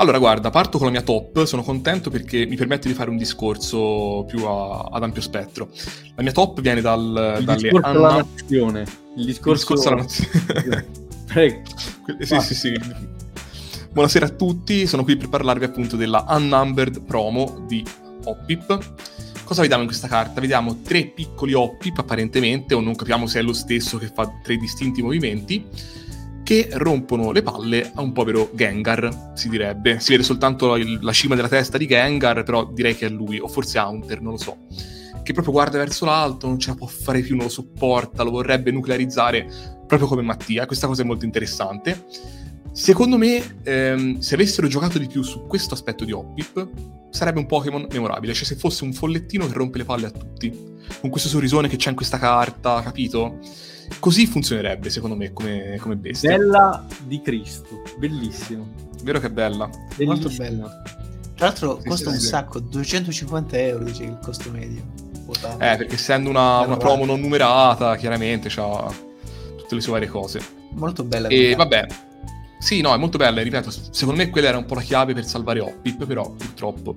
[0.00, 3.18] Allora, guarda, parto con la mia top, sono contento perché mi permette di fare un
[3.18, 5.68] discorso più a, ad ampio spettro.
[6.14, 8.08] La mia top viene dal, Il dalle discorso Anna...
[8.08, 8.86] alla nazione.
[9.16, 10.86] Il discorso, Il discorso alla nazione.
[11.26, 11.62] Prego.
[12.18, 12.80] sì, sì, sì.
[13.92, 17.84] Buonasera a tutti, sono qui per parlarvi appunto della Unnumbered promo di
[18.24, 18.78] Hoppip.
[19.44, 20.40] Cosa vediamo in questa carta?
[20.40, 24.56] Vediamo tre piccoli Hoppip apparentemente, o non capiamo se è lo stesso che fa tre
[24.56, 25.98] distinti movimenti
[26.50, 30.00] che rompono le palle a un povero Gengar, si direbbe.
[30.00, 33.38] Si vede soltanto il, la cima della testa di Gengar, però direi che è lui,
[33.38, 34.56] o forse Haunter, non lo so.
[35.22, 38.32] Che proprio guarda verso l'alto, non ce la può fare più, non lo sopporta, lo
[38.32, 39.46] vorrebbe nuclearizzare,
[39.86, 40.66] proprio come Mattia.
[40.66, 42.06] Questa cosa è molto interessante.
[42.72, 46.68] Secondo me, ehm, se avessero giocato di più su questo aspetto di Hoppip,
[47.10, 48.34] sarebbe un Pokémon memorabile.
[48.34, 50.52] Cioè, se fosse un follettino che rompe le palle a tutti,
[51.00, 53.38] con questo sorrisone che c'è in questa carta, capito?
[53.98, 56.36] Così funzionerebbe, secondo me, come, come bestia.
[56.36, 58.68] Bella di Cristo, bellissimo.
[59.02, 59.68] Vero che è bella.
[59.98, 60.82] Molto bella.
[61.34, 62.26] Tra l'altro sì, costa sì, un sì.
[62.26, 65.08] sacco, 250 euro dice il costo medio.
[65.30, 68.92] Eh, perché essendo una, una promo non numerata, chiaramente ha
[69.56, 70.40] tutte le sue varie cose.
[70.72, 71.28] Molto bella.
[71.28, 71.86] E vabbè,
[72.60, 75.24] sì, no, è molto bella, ripeto, secondo me quella era un po' la chiave per
[75.24, 76.94] salvare Hoppip, però purtroppo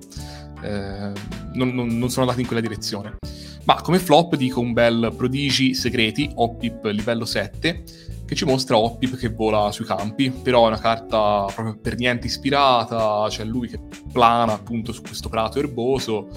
[0.62, 1.12] eh,
[1.54, 3.16] non, non, non, sono andati in quella direzione.
[3.64, 7.84] Ma come flop dico un bel Prodigi Segreti, Hoppip livello 7,
[8.26, 12.26] che ci mostra Hoppip che vola sui campi, però è una carta proprio per niente
[12.26, 13.80] ispirata, c'è lui che
[14.12, 16.28] plana appunto su questo prato erboso,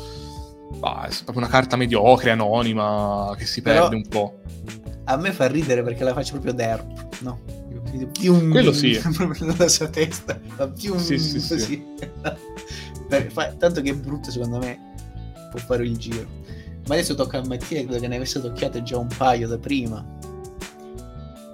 [0.77, 3.97] bah, è proprio una carta mediocre, anonima, che si perde però...
[3.97, 4.39] un po'.
[5.05, 7.39] A me fa ridere perché la faccio proprio derp, no?
[8.11, 10.39] più un quello sì proprio nella sua testa
[10.75, 11.83] più sì, sì, sì.
[13.57, 14.93] tanto che è brutto secondo me
[15.49, 16.27] può fare il giro
[16.87, 20.05] ma adesso tocca a Mattia credo che ne avesse tocchiate già un paio da prima.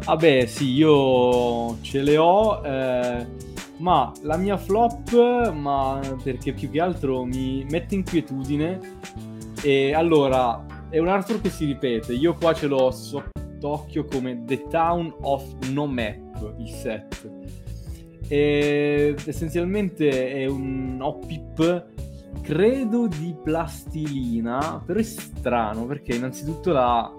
[0.05, 3.27] Vabbè sì io ce le ho eh,
[3.77, 8.79] ma la mia flop ma perché più che altro mi mette inquietudine.
[9.61, 14.67] E allora è un altro che si ripete io qua ce l'ho sott'occhio come The
[14.67, 17.31] Town of No Map il set.
[18.27, 21.85] E essenzialmente è un Hoppip,
[22.41, 27.11] credo di plastilina, però è strano perché innanzitutto la,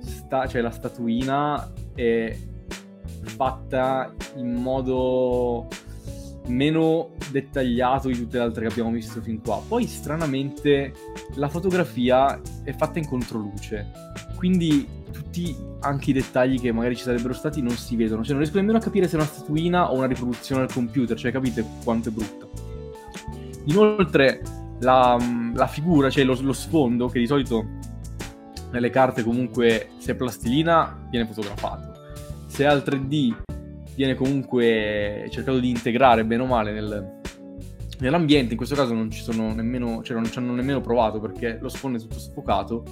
[0.00, 2.36] sta- cioè la statuina è
[3.24, 5.68] fatta in modo
[6.46, 9.62] meno dettagliato di tutte le altre che abbiamo visto fin qua.
[9.66, 10.92] Poi stranamente
[11.34, 13.90] la fotografia è fatta in controluce,
[14.36, 18.40] quindi tutti anche i dettagli che magari ci sarebbero stati non si vedono, cioè non
[18.40, 21.64] riesco nemmeno a capire se è una statuina o una riproduzione al computer, cioè capite
[21.84, 22.61] quanto è brutta.
[23.64, 24.42] Inoltre
[24.80, 25.16] la,
[25.54, 27.64] la figura, cioè lo, lo sfondo che di solito
[28.70, 31.92] nelle carte comunque se è plastilina viene fotografato,
[32.46, 33.34] se è al 3D
[33.94, 37.20] viene comunque cercato di integrare bene o male nel,
[37.98, 38.52] nell'ambiente.
[38.52, 41.68] In questo caso non ci sono nemmeno, cioè non ci hanno nemmeno provato perché lo
[41.68, 42.84] sfondo è tutto sfocato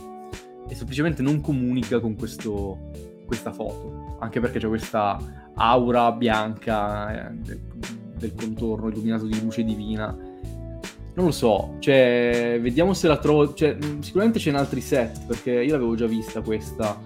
[0.68, 2.90] e semplicemente non comunica con questo,
[3.26, 4.16] questa foto.
[4.20, 5.18] Anche perché c'è questa
[5.54, 7.60] aura bianca eh, del,
[8.16, 10.16] del contorno illuminato di luce divina.
[11.20, 13.52] Non lo so, cioè, vediamo se la trovo.
[13.52, 16.98] Cioè, sicuramente c'è in altri set, perché io l'avevo già vista questa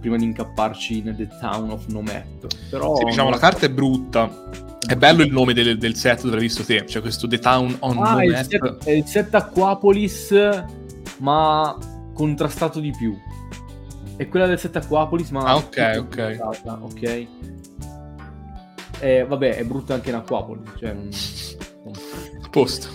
[0.00, 2.46] prima di incapparci nel The Town of Nomet.
[2.70, 2.96] Però...
[2.96, 4.48] Sì, diciamo, la carta è brutta.
[4.86, 7.98] È bello il nome del, del set l'hai visto te, cioè questo The Town on
[7.98, 8.28] ah, Nomet.
[8.30, 10.34] Il set, è il set Aquapolis,
[11.18, 11.76] ma
[12.14, 13.14] contrastato di più.
[14.16, 15.42] È quella del set Aquapolis, ma...
[15.42, 16.38] Ah, ok, ok.
[16.80, 17.26] Ok.
[19.00, 20.94] E, vabbè, è brutta anche in Aquapolis, cioè...
[20.94, 21.10] Non...
[22.54, 22.86] Posto.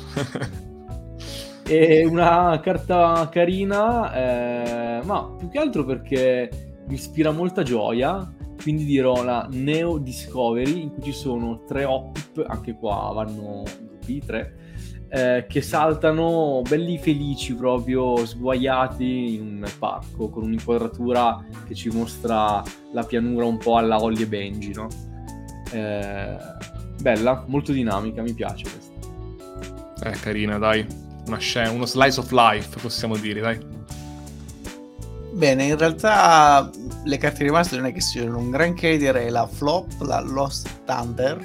[1.68, 8.86] è una carta carina, eh, ma più che altro perché mi ispira molta gioia, quindi
[8.86, 14.56] dirò la Neo Discovery, in cui ci sono tre Opip, anche qua vanno gruppi, tre,
[15.10, 22.64] eh, che saltano belli felici proprio, sguaiati in un parco, con un'inquadratura che ci mostra
[22.94, 24.88] la pianura un po' alla Holly e Benji, no?
[25.74, 26.38] Eh,
[27.02, 28.89] bella, molto dinamica, mi piace questa.
[30.04, 30.86] Eh, carina, dai.
[31.28, 33.60] Una scena, uno slice of life, possiamo dire, dai.
[35.32, 36.70] Bene, in realtà
[37.04, 41.38] le carte rimaste non è che siano un granché, direi la flop, la Lost Thunder,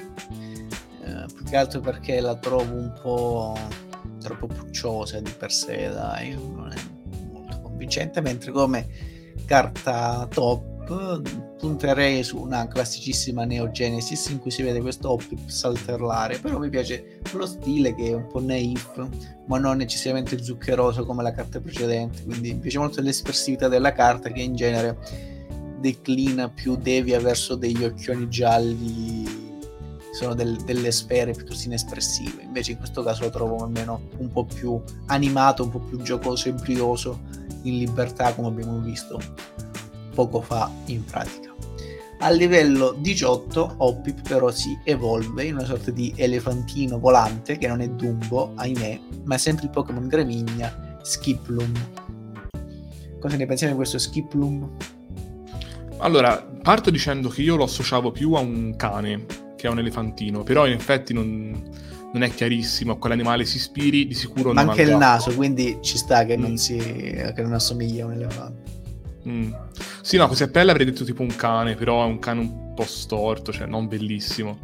[1.03, 3.57] eh, più che altro perché la trovo un po'
[4.19, 8.87] troppo pucciosa di per sé, dai, non è molto convincente, mentre come
[9.45, 16.37] carta top punterei su una classicissima Neo Genesis in cui si vede questo Opip saltellare,
[16.39, 19.07] però mi piace lo stile che è un po' naif,
[19.47, 24.29] ma non necessariamente zuccheroso come la carta precedente, quindi mi piace molto l'espressività della carta
[24.29, 24.97] che in genere
[25.79, 29.43] declina più devia verso degli occhioni gialli
[30.11, 34.45] sono del, delle sfere piuttosto inespressive invece in questo caso lo trovo almeno un po'
[34.45, 37.19] più animato un po' più giocoso e brioso
[37.63, 39.19] in libertà come abbiamo visto
[40.15, 41.53] poco fa in pratica.
[42.19, 47.81] A livello 18 Hoppip però si evolve in una sorta di elefantino volante che non
[47.81, 51.73] è Dumbo, ahimè, ma è sempre il Pokémon Gramigna Skiplum.
[53.19, 54.77] Cosa ne pensiamo di questo Skiplum?
[55.97, 59.25] Allora, parto dicendo che io lo associavo più a un cane
[59.57, 61.51] che a un elefantino, però in effetti non,
[62.13, 65.97] non è chiarissimo a quell'animale si ispiri, di sicuro Ma anche il naso, quindi ci
[65.97, 66.41] sta che, mm.
[66.41, 68.74] non, si, che non assomiglia a un elefante.
[69.27, 69.51] Mm.
[70.01, 72.73] Sì, no, così a pelle avrei detto tipo un cane, però è un cane un
[72.73, 74.59] po' storto, cioè non bellissimo.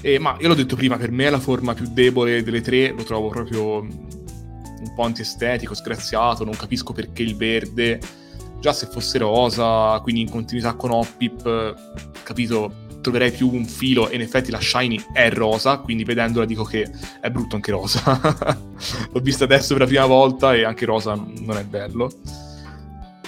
[0.00, 2.90] E, ma io l'ho detto prima, per me è la forma più debole delle tre,
[2.92, 7.98] lo trovo proprio un po' antiestetico, sgraziato, non capisco perché il verde,
[8.60, 11.74] già se fosse rosa, quindi in continuità con Hoppip,
[12.22, 16.64] capito, troverei più un filo e in effetti la Shiny è rosa, quindi vedendola dico
[16.64, 16.88] che
[17.20, 18.56] è brutto anche rosa.
[19.12, 22.10] L'ho vista adesso per la prima volta e anche rosa non è bello.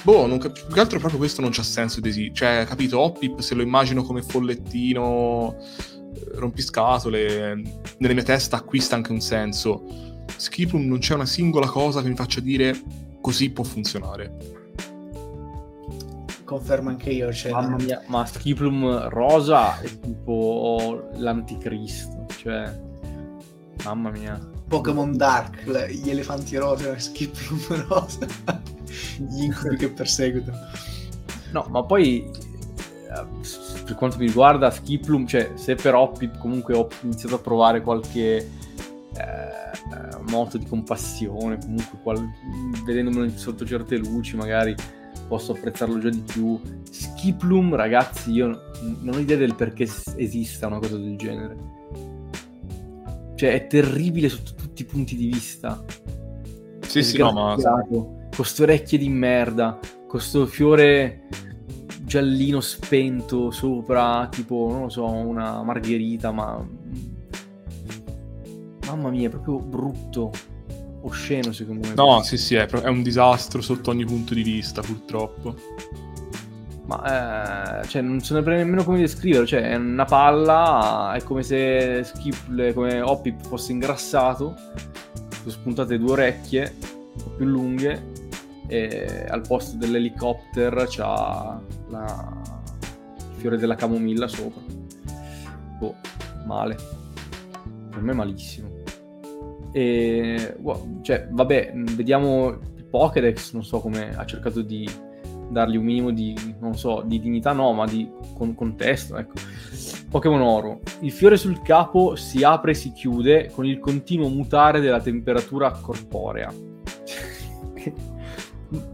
[0.03, 2.31] Boh, non cap- più che altro proprio questo non c'ha senso di sì.
[2.33, 7.63] Cioè, capito, Hoppip se lo immagino come follettino eh, rompiscatole,
[7.99, 9.85] nella mia testa acquista anche un senso.
[10.35, 12.81] Skiplum non c'è una singola cosa che mi faccia dire
[13.21, 14.37] così può funzionare.
[16.45, 17.33] Confermo anche io.
[17.33, 17.53] Cioè...
[17.53, 22.89] Mamma mia, ma Skiplum rosa è tipo l'anticristo, cioè...
[23.85, 24.50] Mamma mia.
[24.71, 28.27] Pokémon Dark, gli elefanti rosa, Skiplum rosa
[29.19, 30.59] gli incubi che perseguitano.
[31.51, 33.27] No, ma poi eh,
[33.85, 38.37] per quanto mi riguarda Skiplum, cioè se per Hoppip comunque ho iniziato a provare qualche
[38.37, 42.25] eh, moto di compassione, comunque qual...
[42.85, 44.73] vedendomelo sotto certe luci magari
[45.27, 46.61] posso apprezzarlo già di più.
[46.89, 51.79] Skiplum, ragazzi, io non ho idea del perché esista una cosa del genere.
[53.41, 55.83] Cioè, è terribile sotto tutti i punti di vista.
[56.81, 57.57] Sì, sì, no, ma
[58.37, 61.27] queste orecchie di merda, questo fiore
[62.03, 66.69] giallino spento sopra, tipo, non lo so, una margherita, ma...
[68.85, 70.31] Mamma mia, è proprio brutto,
[71.01, 71.95] osceno secondo me.
[71.95, 75.57] No, sì, sì, è, è un disastro sotto ogni punto di vista, purtroppo.
[76.91, 79.47] Ma eh, cioè, non so nemmeno come descriverlo.
[79.47, 84.57] Cioè, è una palla, è come se Skip, come Hoppip fosse ingrassato.
[85.29, 88.19] Sono spuntate due orecchie un po' più lunghe.
[88.67, 92.43] E al posto dell'elicottero c'ha la...
[93.17, 94.61] il fiore della camomilla sopra.
[95.79, 95.95] Boh,
[96.45, 96.77] male.
[97.91, 98.69] Per me malissimo.
[99.71, 100.57] E
[101.03, 103.53] cioè, vabbè, vediamo il Pokédex.
[103.53, 104.89] Non so come ha cercato di
[105.51, 109.35] dargli un minimo di, non so, di dignità no, ma di con- contesto, ecco.
[110.09, 110.81] Pokémon Oro.
[111.01, 115.71] Il fiore sul capo si apre e si chiude con il continuo mutare della temperatura
[115.71, 116.53] corporea.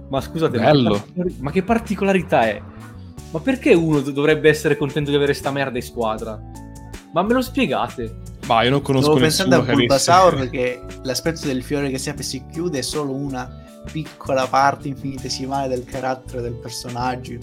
[0.09, 2.63] ma scusate, ma che, ma che, particolarità è?
[3.31, 6.41] Ma perché uno dovrebbe essere contento di avere sta merda in squadra?
[7.13, 8.25] Ma me lo spiegate?
[8.47, 12.23] Ma io non conosco Stavo pensando a Bulbasaur che l'aspetto del fiore che si apre
[12.23, 17.39] e si chiude è solo una piccola parte infinitesimale del carattere del personaggio.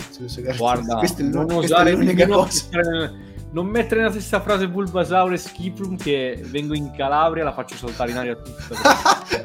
[0.57, 2.67] Guarda, questa è, non questa è l'unica cosa.
[3.51, 8.11] Non mettere nella stessa frase Bulbasaur e Skiplum che vengo in Calabria la faccio saltare
[8.11, 8.75] in aria tutta.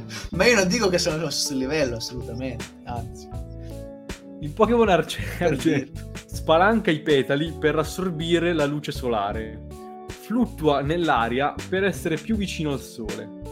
[0.32, 3.28] Ma io non dico che sono allo stesso livello, assolutamente, anzi.
[4.40, 5.90] Il Pokémon Archer
[6.26, 9.66] spalanca i petali per assorbire la luce solare.
[10.08, 13.48] Fluttua nell'aria per essere più vicino al sole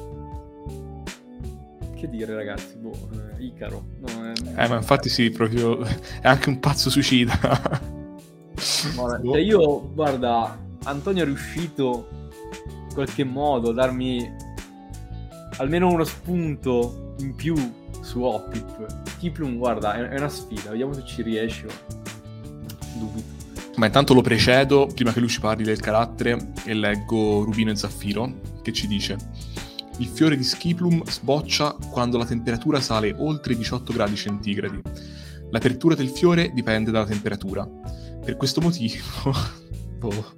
[1.97, 3.85] che dire ragazzi, boh, eh, Icaro.
[4.01, 4.65] No, è...
[4.65, 5.81] Eh, ma infatti sì, proprio
[6.21, 7.39] è anche un pazzo suicida.
[8.95, 12.09] Guarda, cioè io, guarda, Antonio è riuscito
[12.89, 14.45] in qualche modo a darmi
[15.59, 17.55] almeno uno spunto in più
[18.01, 19.05] su Opip.
[19.19, 21.67] Kiplum, guarda, è, una sfida, vediamo se ci riesce.
[22.95, 23.35] Dubito.
[23.77, 27.77] Ma intanto lo precedo, prima che lui ci parli del carattere, e leggo Rubino e
[27.77, 29.17] Zaffiro, che ci dice
[29.99, 34.81] il fiore di Skiplum sboccia quando la temperatura sale oltre i 18 gradi centigradi.
[35.51, 37.67] L'apertura del fiore dipende dalla temperatura.
[38.25, 38.97] Per questo motivo...
[39.99, 40.35] boh.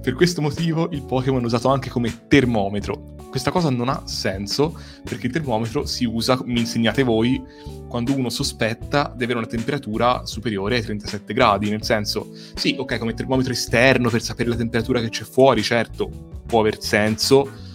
[0.00, 3.14] Per questo motivo il Pokémon è usato anche come termometro.
[3.30, 7.42] Questa cosa non ha senso perché il termometro si usa, mi insegnate voi,
[7.88, 11.70] quando uno sospetta di avere una temperatura superiore ai 37 gradi.
[11.70, 16.10] Nel senso, sì, ok, come termometro esterno per sapere la temperatura che c'è fuori, certo,
[16.46, 17.70] può aver senso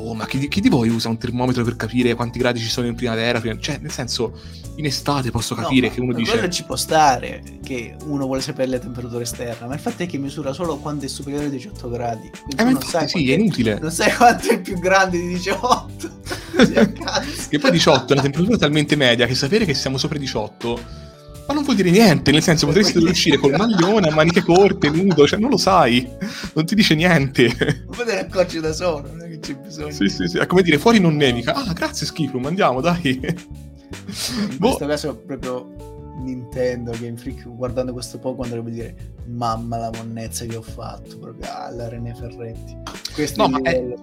[0.00, 2.86] boh, ma chi, chi, di voi usa un termometro per capire quanti gradi ci sono
[2.86, 3.40] in primavera?
[3.58, 4.40] Cioè, nel senso,
[4.76, 6.32] in estate posso capire no, che uno dice...
[6.32, 10.06] Quello ci può stare, che uno vuole sapere la temperatura esterna, ma il fatto è
[10.06, 12.30] che misura solo quando è superiore ai 18 gradi.
[12.56, 13.78] Eh, ma infatti sì, è inutile.
[13.78, 16.22] Non sai quanto è più grande di 18.
[17.48, 21.02] che poi 18 è una temperatura talmente media che sapere che siamo sopra i 18
[21.46, 25.26] ma non vuol dire niente, nel senso potresti uscire col maglione a maniche corte, nudo,
[25.26, 26.08] cioè non lo sai,
[26.54, 27.54] non ti dice niente.
[27.54, 29.90] Te ne accorgi da solo, non è che c'è bisogno.
[29.90, 31.54] Sì, sì, sì, è come dire fuori non nevica.
[31.54, 33.20] Ah, grazie Schifo, andiamo, dai.
[33.22, 34.68] In boh.
[34.68, 40.56] questo caso proprio Nintendo, Game Freak, guardando questo Pokémon dovrebbe dire mamma la monnezza che
[40.56, 42.76] ho fatto, proprio alla René Ferretti.
[43.12, 43.94] Questo no, è.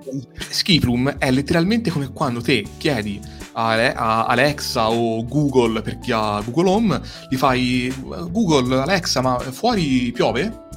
[0.49, 3.19] Skiploom è letteralmente come quando te chiedi
[3.54, 7.93] a Alexa o Google per chi ha Google Home, gli fai
[8.30, 10.69] Google, Alexa, ma fuori piove?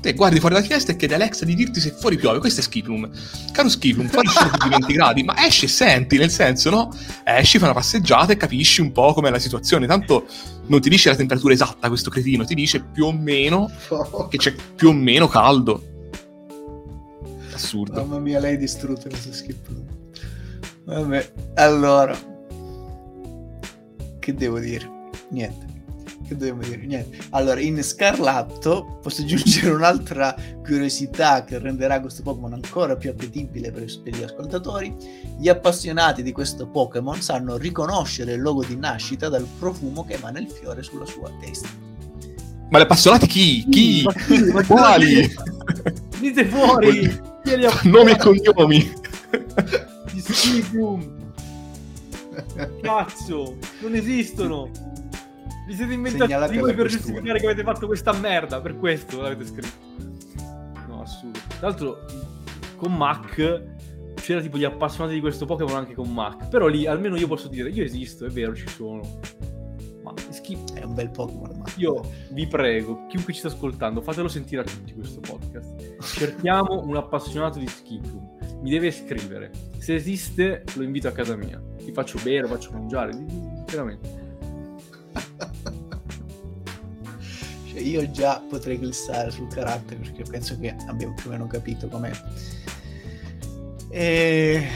[0.00, 2.38] Te guardi fuori la finestra e chiedi Alexa di dirti se fuori piove.
[2.38, 3.10] Questo è Skiplum.
[3.52, 4.28] Caro Skiplum, fuori
[4.62, 6.88] di 20 gradi, ma esci e senti, nel senso, no?
[7.22, 9.86] Esci, fai una passeggiata e capisci un po' com'è la situazione.
[9.86, 10.26] Tanto
[10.66, 13.70] non ti dice la temperatura esatta questo cretino, ti dice più o meno
[14.30, 15.82] che c'è più o meno caldo.
[17.52, 18.00] Assurdo.
[18.00, 19.84] Mamma mia, lei è distrutta questo Skiplum.
[20.84, 22.16] Vabbè, allora,
[24.18, 24.90] che devo dire?
[25.28, 25.69] Niente.
[26.30, 26.86] Che devo dire?
[26.86, 27.18] Niente.
[27.30, 33.86] Allora, in Scarlatto posso aggiungere un'altra curiosità che renderà questo Pokémon ancora più appetibile per,
[34.00, 34.94] per gli ascoltatori.
[35.40, 40.38] Gli appassionati di questo Pokémon sanno riconoscere il logo di nascita dal profumo che emana
[40.38, 41.66] il fiore sulla sua testa.
[42.68, 43.66] Ma gli appassionati chi?
[43.68, 44.02] Chi?
[44.04, 44.66] Ma chi?
[44.68, 45.34] Quali?
[46.20, 47.20] Dite fuori!
[47.82, 48.92] Nomi e cognomi.
[50.12, 51.32] Gli Skibum.
[52.82, 54.70] Cazzo, non esistono.
[55.70, 59.68] Vi siete inventati voi per giustificare che avete fatto questa merda, per questo l'avete scritto.
[60.88, 61.38] No, assurdo.
[61.46, 62.04] Tra l'altro,
[62.74, 63.62] con Mac
[64.16, 66.48] c'era tipo gli appassionati di questo Pokémon anche con Mac.
[66.48, 69.20] Però lì almeno io posso dire, io esisto, è vero, ci sono.
[70.02, 70.74] Ma schifo.
[70.74, 71.58] È un bel Pokémon.
[71.58, 71.64] Ma...
[71.76, 72.00] Io
[72.32, 76.02] vi prego, chiunque ci sta ascoltando, fatelo sentire a tutti questo podcast.
[76.02, 79.52] Cerchiamo un appassionato di Skiploom mi deve scrivere.
[79.78, 81.62] Se esiste, lo invito a casa mia.
[81.78, 83.12] Ti faccio bere, faccio mangiare,
[83.70, 84.19] veramente.
[87.82, 92.12] Io già potrei glissare sul carattere perché penso che abbiamo più o meno capito com'è.
[93.88, 94.66] E...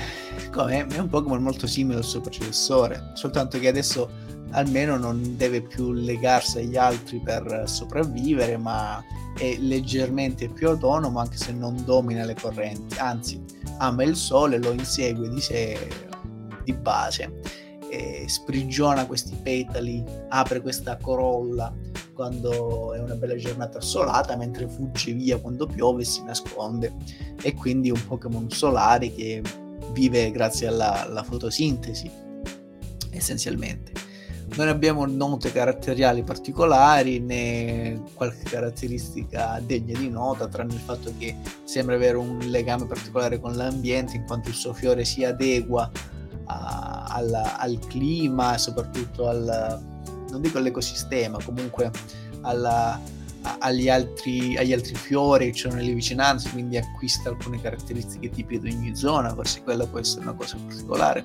[0.51, 0.87] Com'è?
[0.87, 4.11] È un Pokémon molto simile al suo predecessore, soltanto che adesso
[4.51, 9.03] almeno non deve più legarsi agli altri per sopravvivere, ma
[9.37, 13.43] è leggermente più autonomo anche se non domina le correnti, anzi
[13.79, 15.89] ama il sole, lo insegue di sé
[16.63, 17.41] di base,
[18.27, 21.73] sprigiona questi petali, apre questa corolla
[22.15, 26.93] quando è una bella giornata assolata, mentre fugge via quando piove e si nasconde.
[27.43, 29.43] E quindi un Pokémon solare che
[29.93, 32.11] vive grazie alla, alla fotosintesi,
[33.11, 33.93] essenzialmente.
[34.57, 41.37] Non abbiamo note caratteriali particolari né qualche caratteristica degna di nota, tranne il fatto che
[41.65, 45.91] sembra avere un legame particolare con l'ambiente, in quanto il suo fiore si adegua
[46.45, 49.94] a, al, al, clima e soprattutto al,
[50.35, 51.91] non dico all'ecosistema, comunque
[52.43, 53.01] alla,
[53.59, 58.75] agli altri, agli altri fiori che c'erano nelle vicinanze, quindi acquista alcune caratteristiche tipiche di
[58.75, 61.25] ogni zona, forse quella può essere una cosa particolare.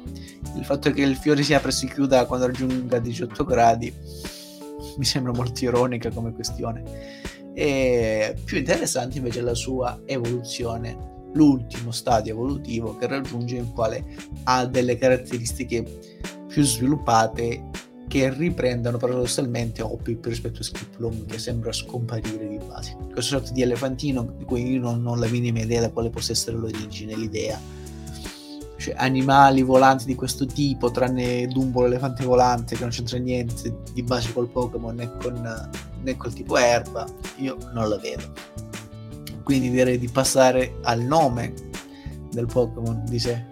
[0.55, 3.93] Il fatto che il fiore si apra e si chiuda quando raggiunga 18 gradi
[4.97, 6.83] mi sembra molto ironica come questione.
[7.53, 14.05] E più interessante invece è la sua evoluzione, l'ultimo stadio evolutivo che raggiunge il quale
[14.43, 15.83] ha delle caratteristiche
[16.47, 22.97] più sviluppate che riprendono paradossalmente Opip rispetto a Skiplum che sembra scomparire di base.
[23.13, 26.31] Questo sorta di elefantino di cui io non ho la minima idea da quale possa
[26.31, 27.57] essere l'origine, l'idea.
[28.77, 34.01] Cioè, animali volanti di questo tipo, tranne Dumbo l'elefante volante che non c'entra niente di
[34.01, 35.11] base col Pokémon né,
[36.01, 37.05] né col tipo erba,
[37.37, 38.23] io non la vedo.
[39.43, 41.53] Quindi direi di passare al nome
[42.31, 43.45] del Pokémon di sé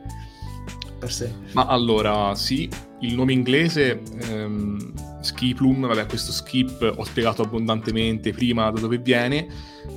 [0.97, 1.32] per sé.
[1.53, 8.69] Ma allora, sì, il nome inglese ehm, Skiplum, vabbè questo skip ho spiegato abbondantemente prima
[8.71, 9.47] da dove viene,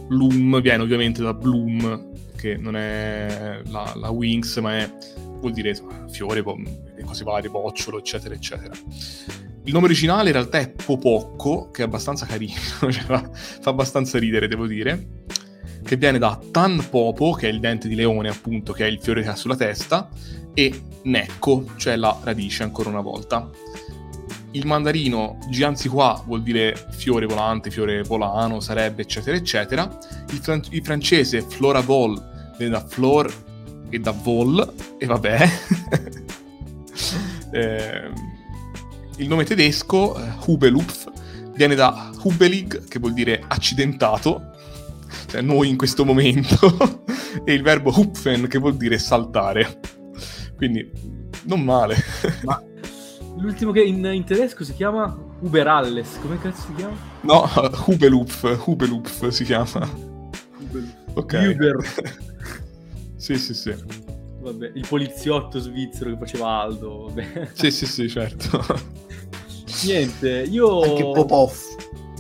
[0.09, 4.93] Loom viene ovviamente da Bloom, che non è la, la Wings, ma è,
[5.39, 5.75] vuol dire
[6.11, 6.43] fiore,
[7.05, 8.75] cose varie, bocciolo, eccetera, eccetera.
[9.65, 14.19] Il nome originale in realtà è Popocco, che è abbastanza carino, cioè fa, fa abbastanza
[14.19, 15.20] ridere, devo dire
[15.91, 19.01] che viene da Tan Popo, che è il dente di leone, appunto, che è il
[19.03, 20.09] fiore che ha sulla testa,
[20.55, 23.51] e Necco, cioè la radice, ancora una volta.
[24.53, 29.99] Il mandarino Gianziqua vuol dire fiore volante, fiore volano, sarebbe, eccetera, eccetera.
[30.31, 33.29] Il, fran- il francese Flora Vol viene da Flor
[33.89, 35.51] e da Vol, e vabbè.
[37.51, 38.11] eh,
[39.17, 41.11] il nome tedesco, eh, Hubelupf,
[41.57, 44.50] viene da Hubelig, che vuol dire accidentato,
[45.27, 47.05] cioè noi in questo momento,
[47.45, 49.81] e il verbo hupfen che vuol dire saltare.
[50.57, 50.91] Quindi
[51.45, 51.97] non male.
[52.45, 52.63] Ma
[53.37, 56.97] l'ultimo che in, in tedesco si chiama Uberalles, come cazzo si chiama?
[57.23, 57.49] No,
[57.87, 59.89] Hubelupf, Hubelupf si chiama.
[60.59, 60.95] Hubelupf.
[61.15, 61.55] Ok.
[61.55, 61.77] Uber.
[63.17, 63.75] sì, sì, sì.
[64.41, 67.51] Vabbè, il poliziotto svizzero che faceva Aldo, vabbè.
[67.53, 68.65] Sì, sì, sì, certo.
[69.85, 70.83] Niente, io...
[70.83, 71.53] Anche Popov,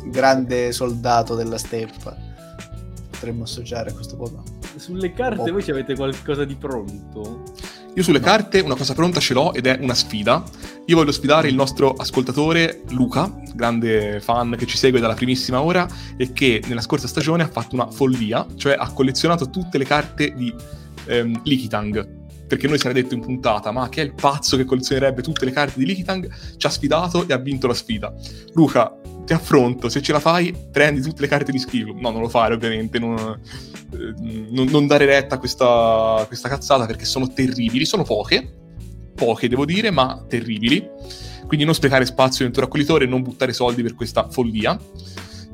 [0.06, 2.28] grande soldato della steppa
[3.20, 4.42] potremmo associare a questo Pokémon.
[4.76, 7.42] Sulle carte voi ci avete qualcosa di pronto?
[7.94, 8.24] Io sulle no.
[8.24, 10.42] carte una cosa pronta ce l'ho ed è una sfida.
[10.86, 15.86] Io voglio sfidare il nostro ascoltatore Luca, grande fan che ci segue dalla primissima ora
[16.16, 20.32] e che nella scorsa stagione ha fatto una follia, cioè ha collezionato tutte le carte
[20.34, 20.52] di
[21.06, 22.18] ehm, Likitang.
[22.46, 25.44] Perché noi si era detto in puntata, ma che è il pazzo che collezionerebbe tutte
[25.44, 26.28] le carte di Likitang?
[26.56, 28.12] Ci ha sfidato e ha vinto la sfida.
[28.54, 28.92] Luca,
[29.30, 31.94] ti affronto, se ce la fai prendi tutte le carte di schifo.
[31.96, 34.14] No, non lo fare ovviamente, non, eh,
[34.50, 38.52] non, non dare retta a questa, questa cazzata perché sono terribili, sono poche,
[39.14, 40.84] poche devo dire, ma terribili.
[41.46, 44.76] Quindi non sprecare spazio nel tuo raccoglitore e non buttare soldi per questa follia.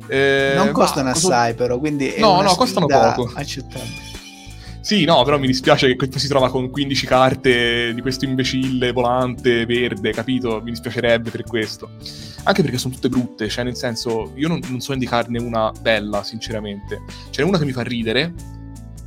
[0.09, 2.15] Eh, non costano assai però, quindi...
[2.19, 3.31] no, no, costano poco.
[3.35, 4.16] Accettabile.
[4.87, 8.93] Sì, no, però mi dispiace che questo si trova con 15 carte di questo imbecille
[8.93, 10.61] volante verde, capito?
[10.63, 11.91] Mi dispiacerebbe per questo.
[12.45, 16.23] Anche perché sono tutte brutte, cioè nel senso, io non, non so indicarne una bella,
[16.23, 17.03] sinceramente.
[17.31, 18.33] Ce n'è una che mi fa ridere,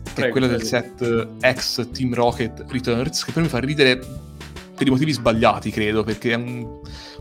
[0.03, 4.01] che Prego, è quella del set X Team Rocket Returns, che però mi fa ridere
[4.79, 6.79] per i motivi sbagliati, credo, perché è un,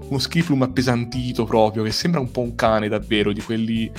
[0.09, 3.91] uno skiplum appesantito proprio, che sembra un po' un cane davvero, di quelli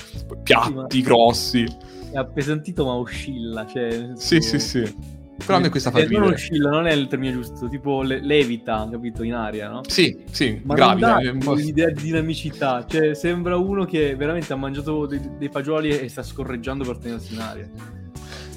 [0.41, 1.66] piatti, sì, grossi
[2.12, 3.66] è appesantito ma oscilla.
[3.66, 5.18] Cioè, sì, sì, sì.
[5.45, 6.20] Però a me questa fa eh, ridere.
[6.20, 9.82] Non oscilla, non è il termine giusto, tipo le- levita, capito, in aria, no?
[9.88, 11.20] Sì, sì, ma gravida.
[11.20, 16.24] l'idea di dinamicità, cioè sembra uno che veramente ha mangiato dei, dei fagioli e sta
[16.24, 17.70] scorreggiando per tenersi in aria.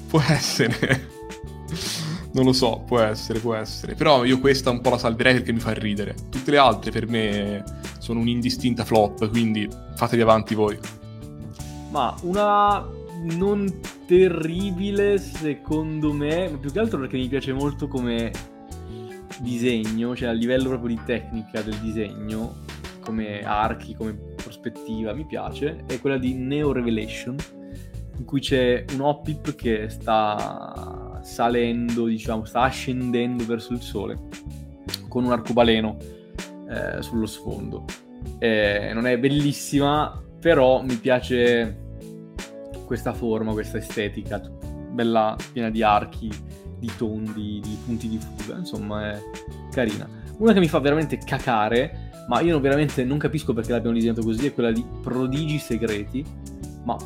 [0.07, 1.11] Può essere.
[2.33, 3.95] Non lo so, può essere, può essere.
[3.95, 6.15] Però io questa un po' la salverei perché mi fa ridere.
[6.29, 7.63] Tutte le altre per me
[7.99, 10.77] sono un'indistinta flop, quindi fatevi avanti voi.
[11.91, 12.85] Ma una
[13.23, 18.31] non terribile secondo me, ma più che altro perché mi piace molto come
[19.39, 22.61] disegno, cioè a livello proprio di tecnica del disegno,
[22.99, 27.35] come archi, come prospettiva, mi piace, è quella di Neo Revelation,
[28.17, 34.17] in cui c'è un Hoppip che sta salendo, diciamo, sta ascendendo verso il sole
[35.07, 35.97] con un arcobaleno
[36.69, 37.85] eh, sullo sfondo.
[38.39, 41.81] Eh, non è bellissima, però mi piace
[42.85, 44.39] questa forma, questa estetica,
[44.91, 46.29] bella piena di archi,
[46.77, 49.21] di tondi, di punti di fuga, insomma è
[49.71, 50.07] carina.
[50.37, 54.47] Una che mi fa veramente cacare, ma io veramente non capisco perché l'abbiamo disegnato così,
[54.47, 56.25] è quella di Prodigi Segreti,
[56.83, 56.97] ma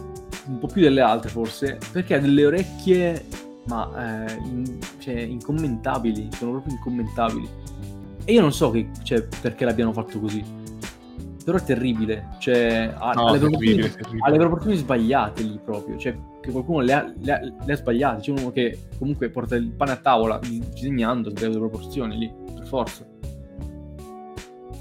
[0.47, 3.26] un po' più delle altre forse, perché ha delle orecchie,
[3.68, 7.49] ma eh, in, cioè, incommentabili, sono proprio incommentabili.
[8.26, 10.65] E io non so che, cioè, perché l'abbiano fatto così
[11.47, 12.36] però è terribile.
[12.39, 14.20] Cioè, ha, no, le terribile, terribile.
[14.22, 15.97] ha, le proporzioni sbagliate lì proprio.
[15.97, 18.20] Cioè, che qualcuno le ha, le ha, le ha sbagliate.
[18.22, 22.68] C'è uno che comunque porta il pane a tavola disegnando, sbaglia le proporzioni lì, per
[22.68, 23.05] forza.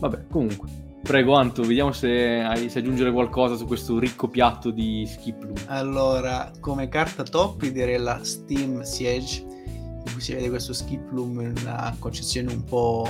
[0.01, 0.69] Vabbè, comunque.
[1.07, 5.55] Prego Anto, vediamo se hai se aggiungere qualcosa su questo ricco piatto di Skip Loom.
[5.67, 11.43] Allora, come carta top direi la Steam Siege, in cui si vede questo Skip Loom
[11.43, 13.09] in una concezione un po'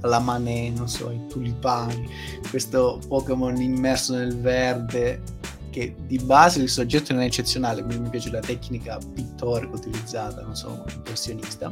[0.00, 2.08] la manè, non so, i tulipani,
[2.48, 5.20] questo Pokémon immerso nel verde
[5.68, 10.40] che di base il soggetto non è eccezionale, quindi mi piace la tecnica pittorica utilizzata,
[10.40, 11.70] non so, impressionista.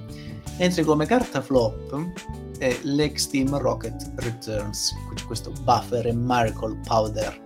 [0.58, 1.96] Mentre come carta flop
[2.62, 4.94] è l'X-Team Rocket Returns,
[5.26, 7.40] questo Buffer e Miracle Powder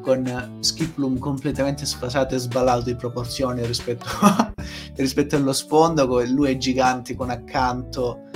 [0.00, 4.52] con Skiploom completamente sfasato e sballato di proporzioni rispetto, a,
[4.94, 8.28] rispetto allo sfondo, lui è gigante con accanto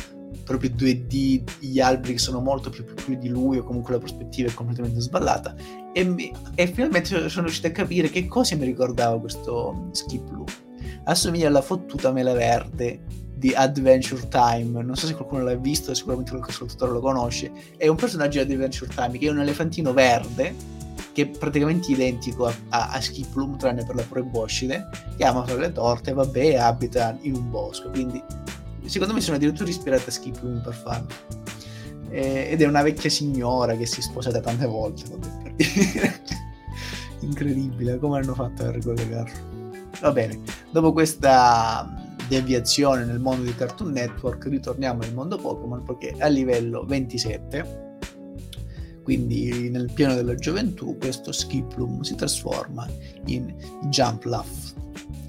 [0.44, 4.54] proprio 2D, gli alberi sono molto più piccoli di lui o comunque la prospettiva è
[4.54, 5.54] completamente sballata
[5.92, 10.50] e, mi, e finalmente sono riuscito a capire che cosa mi ricordava questo Skip Loop.
[11.04, 16.30] Assomiglia alla fottuta mela verde di Adventure Time, non so se qualcuno l'ha visto, sicuramente
[16.30, 20.54] qualche ascoltatore lo conosce, è un personaggio di Adventure Time che è un elefantino verde
[21.14, 25.44] che è praticamente identico a, a, a Skip Loom tranne per la proboscide, che ama
[25.44, 28.22] fare le torte, vabbè, e abita in un bosco, quindi
[28.84, 31.06] secondo me sono addirittura ispirate a Skip Room per farlo.
[32.10, 36.22] Eh, ed è una vecchia signora che si è sposata tante volte, vabbè, per dire.
[37.20, 39.52] Incredibile, come hanno fatto a ricollegarlo.
[40.00, 46.14] Va bene, dopo questa deviazione nel mondo di Cartoon Network, ritorniamo nel mondo Pokémon perché
[46.18, 47.82] a livello 27
[49.02, 52.88] quindi nel pieno della gioventù questo Skiplum si trasforma
[53.26, 53.54] in
[53.90, 54.72] Jumpluff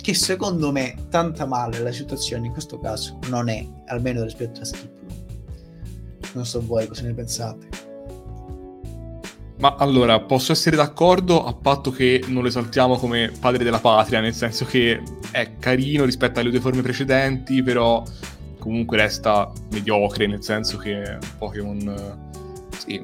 [0.05, 4.63] che secondo me tanta male la situazione in questo caso non è, almeno rispetto a
[4.63, 5.07] Skiplo.
[6.33, 7.67] Non so voi cosa ne pensate.
[9.65, 14.19] Ma allora, posso essere d'accordo a patto che non lo esaltiamo come padre della patria,
[14.19, 15.01] nel senso che
[15.31, 18.03] è carino rispetto alle due forme precedenti, però
[18.59, 22.29] comunque resta mediocre, nel senso che è un Pokémon...
[22.77, 23.03] Sì,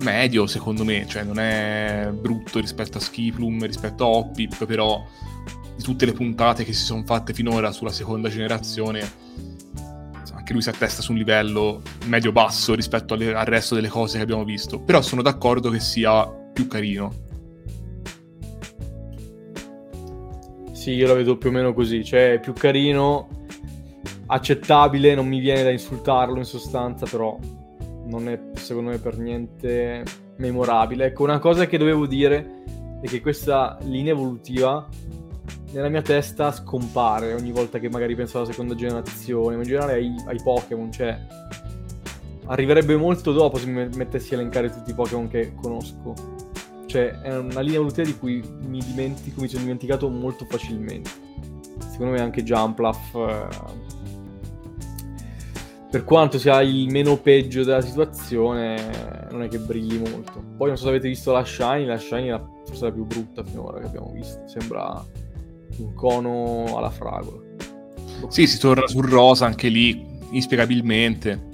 [0.00, 5.04] medio secondo me, cioè non è brutto rispetto a Skiplum, rispetto a Hoppip, però
[5.76, 9.06] di tutte le puntate che si sono fatte finora sulla seconda generazione,
[10.44, 14.24] anche lui si attesta su un livello medio-basso rispetto alle, al resto delle cose che
[14.24, 14.78] abbiamo visto.
[14.78, 17.22] Però sono d'accordo che sia più carino.
[20.72, 23.46] Sì, io la vedo più o meno così, cioè più carino,
[24.26, 27.38] accettabile, non mi viene da insultarlo in sostanza, però
[28.04, 30.04] non è secondo me per niente
[30.36, 31.06] memorabile.
[31.06, 32.64] Ecco, una cosa che dovevo dire
[33.00, 34.86] è che questa linea evolutiva
[35.74, 39.92] nella mia testa scompare ogni volta che magari penso alla seconda generazione, ma in generale
[39.94, 41.18] ai, ai Pokémon, cioè
[42.46, 46.14] arriverebbe molto dopo se mi mettessi a elencare tutti i Pokémon che conosco.
[46.86, 51.10] Cioè, è una linea evolutiva di cui mi dimentico, mi sono dimenticato molto facilmente.
[51.90, 53.46] Secondo me anche Jumpluff, eh,
[55.90, 60.40] per quanto sia il meno peggio della situazione, non è che brilli molto.
[60.56, 63.42] Poi non so se avete visto la Shiny, la Shiny è forse la più brutta
[63.42, 64.46] finora che abbiamo visto.
[64.46, 65.04] Sembra
[65.78, 67.42] un cono alla fragola.
[68.28, 71.52] Sì, si torna sul rosa anche lì, inspiegabilmente.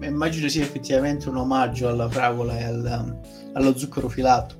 [0.00, 3.20] Immagino sia effettivamente un omaggio alla fragola e al,
[3.52, 4.56] allo zucchero filato.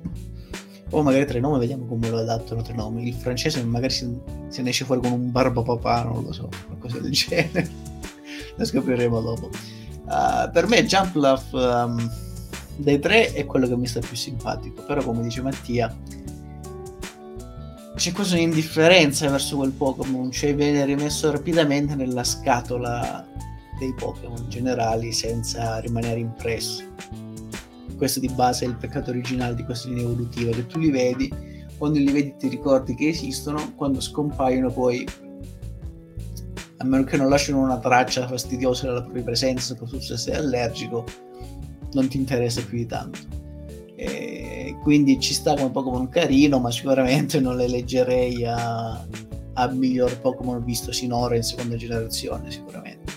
[0.91, 3.07] O magari tre nomi, vediamo come lo adattano tre nomi.
[3.07, 6.49] Il francese magari si, se ne esce fuori con un barba papà, non lo so,
[6.65, 7.69] qualcosa del genere.
[8.55, 9.49] lo scopriremo dopo.
[10.05, 12.09] Uh, per me Jumpluff um,
[12.77, 15.93] dei tre è quello che mi sta più simpatico, però come dice Mattia,
[18.07, 23.27] c'è quasi un'indifferenza verso quel Pokémon, cioè viene rimesso rapidamente nella scatola
[23.77, 26.85] dei Pokémon generali senza rimanere impresso.
[27.97, 31.33] questo di base è il peccato originale di queste linee evolutive, che tu li vedi,
[31.77, 35.05] quando li vedi ti ricordi che esistono, quando scompaiono poi,
[36.77, 41.03] a meno che non lasciano una traccia fastidiosa della propria presenza, soprattutto se sei allergico,
[41.91, 43.19] non ti interessa più di tanto.
[43.95, 44.36] E
[44.81, 49.05] quindi ci sta come Pokémon carino, ma sicuramente non le leggerei a,
[49.53, 53.13] a miglior Pokémon visto sinora in seconda generazione, sicuramente.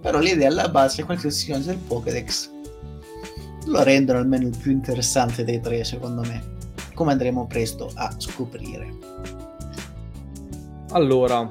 [0.00, 2.56] Però l'idea alla base è qualsiasi cosa del Pokédex
[3.68, 6.56] lo rendono almeno il più interessante dei tre, secondo me.
[6.94, 8.96] Come andremo presto a scoprire.
[10.90, 11.48] Allora,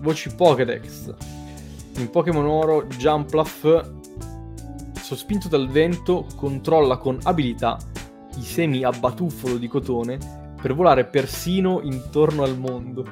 [0.00, 1.14] voci Pokédex.
[1.98, 3.66] In Pokémon Oro, Jumpluff,
[5.00, 7.78] sospinto dal vento, controlla con abilità
[8.36, 10.18] i semi a batuffolo di cotone
[10.60, 13.04] per volare persino intorno al mondo.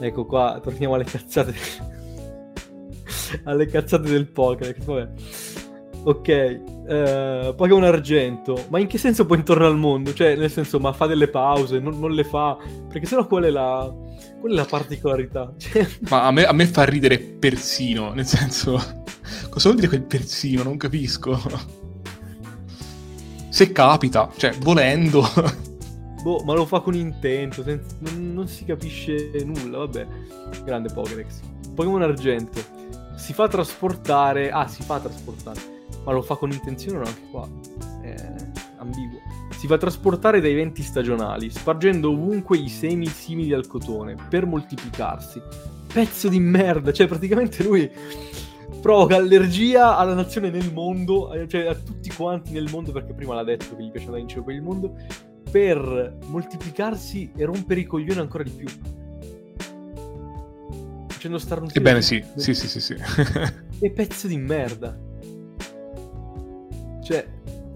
[0.00, 1.54] Ecco qua, torniamo alle cazzate.
[3.44, 5.10] alle cazzate del Pokédex, vabbè.
[6.04, 10.12] Ok, eh, Pokémon Argento, ma in che senso poi intorno al mondo?
[10.12, 12.58] Cioè, nel senso, ma fa delle pause, non, non le fa?
[12.88, 13.92] Perché sennò qual è la,
[14.40, 15.54] qual è la particolarità?
[15.58, 15.86] Cioè...
[16.08, 18.72] Ma a me, a me, fa ridere persino, nel senso,
[19.48, 20.64] cosa vuol dire quel persino?
[20.64, 21.40] Non capisco.
[23.52, 25.22] Se capita, cioè, volendo.
[26.24, 27.94] Boh, ma lo fa con intento, senza...
[27.98, 30.06] non, non si capisce nulla, vabbè.
[30.64, 31.40] Grande Pokédex.
[31.74, 32.60] Pokémon Argento.
[33.14, 34.50] Si fa trasportare...
[34.50, 35.72] Ah, si fa trasportare
[36.04, 37.48] ma lo fa con intenzione o no anche qua?
[38.00, 38.14] È
[38.78, 39.20] ambiguo.
[39.56, 45.40] Si fa trasportare dai venti stagionali, spargendo ovunque i semi simili al cotone, per moltiplicarsi.
[45.92, 47.88] Pezzo di merda, cioè praticamente lui
[48.82, 53.34] provoca allergia alla nazione nel mondo, eh, cioè a tutti quanti nel mondo, perché prima
[53.34, 54.96] l'ha detto che gli piace andare in giro per il mondo,
[55.50, 58.66] per moltiplicarsi e rompere i coglioni ancora di più.
[61.06, 61.78] Facendo starnutire.
[61.78, 62.96] Ebbene sì, sì, sì, sì, sì.
[63.78, 64.98] e pezzo di merda.
[67.04, 67.28] Cioè,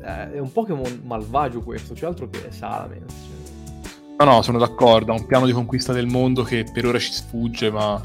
[0.02, 3.14] eh, è un Pokémon malvagio questo, c'è altro che Salamence.
[3.14, 4.16] Cioè.
[4.18, 7.12] No, no, sono d'accordo, ha un piano di conquista del mondo che per ora ci
[7.12, 8.02] sfugge, ma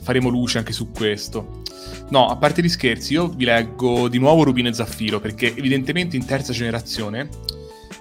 [0.00, 1.57] faremo luce anche su questo.
[2.10, 6.16] No, a parte gli scherzi, io vi leggo di nuovo Rubino e Zaffiro, perché evidentemente
[6.16, 7.28] in terza generazione,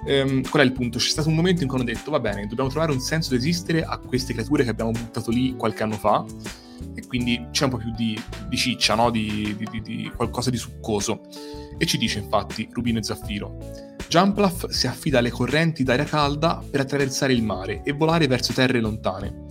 [0.05, 0.97] ehm, qual è il punto?
[0.97, 3.35] C'è stato un momento in cui hanno detto, va bene, dobbiamo trovare un senso di
[3.35, 6.23] esistere a queste creature che abbiamo buttato lì qualche anno fa,
[6.95, 9.09] e quindi c'è un po' più di, di ciccia, no?
[9.09, 11.21] di, di, di, qualcosa di succoso.
[11.77, 13.57] E ci dice infatti Rubino e Zaffiro.
[14.07, 18.79] Jumpluff si affida alle correnti d'aria calda per attraversare il mare e volare verso terre
[18.79, 19.45] lontane.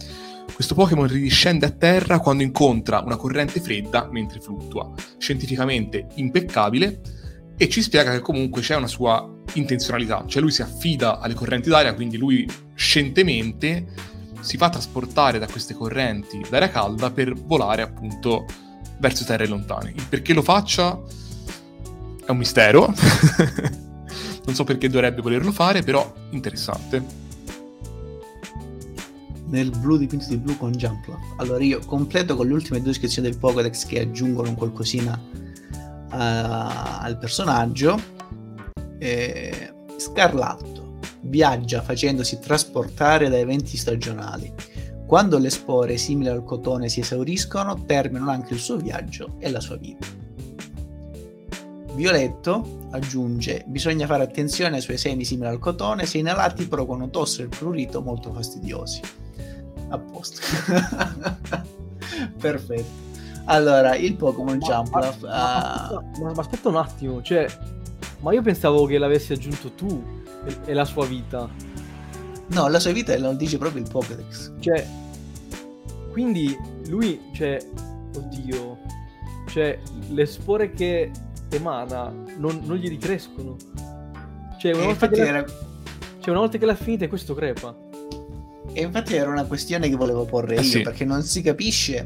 [0.57, 7.02] Questo Pokémon ridiscende a terra quando incontra una corrente fredda mentre fluttua, scientificamente impeccabile,
[7.59, 11.68] e ci spiega che comunque c'è una sua intenzionalità, cioè lui si affida alle correnti
[11.68, 13.84] d'aria, quindi lui scientemente
[14.40, 18.46] si fa trasportare da queste correnti d'aria calda per volare appunto
[18.98, 19.92] verso terre lontane.
[19.94, 20.98] Il perché lo faccia
[22.24, 22.86] è un mistero.
[24.46, 27.26] non so perché dovrebbe volerlo fare, però interessante.
[29.49, 31.20] Nel blu dipinto di blu con Jumpluff.
[31.36, 36.09] Allora io completo con le ultime due iscrizioni del Pokédex che aggiungono un qualcosina uh,
[36.11, 38.01] al personaggio.
[38.99, 40.76] Eh, Scarlatto
[41.22, 44.53] viaggia facendosi trasportare da eventi stagionali.
[45.07, 49.61] Quando le spore simili al cotone si esauriscono, terminano anche il suo viaggio e la
[49.61, 50.07] sua vita.
[51.94, 57.44] Violetto aggiunge: Bisogna fare attenzione ai suoi semi simili al cotone, se inalati producono tosse
[57.44, 59.01] e prurito molto fastidiosi.
[59.89, 60.41] A posto.
[62.39, 63.05] Perfetto.
[63.45, 64.91] Allora, il Pokémon Jump.
[64.91, 67.47] Ma, ma, ma, ma, aspetta un attimo, cioè,
[68.20, 70.03] ma io pensavo che l'avessi aggiunto tu
[70.64, 71.49] e la sua vita.
[72.49, 74.53] No, la sua vita lo dice proprio il Pokédex.
[74.59, 74.87] Cioè,
[76.11, 76.57] quindi
[76.89, 77.59] lui, cioè,
[78.16, 78.78] oddio,
[79.49, 79.78] cioè,
[80.09, 81.11] le spore che
[81.51, 83.57] emana non, non gli ricrescono.
[84.59, 85.45] Cioè, una, volta che, era...
[85.45, 87.86] cioè, una volta che l'ha finita, questo crepa.
[88.72, 90.82] E infatti era una questione che volevo porre eh io, sì.
[90.82, 92.04] perché non si capisce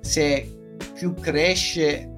[0.00, 0.56] se
[0.94, 2.10] più cresce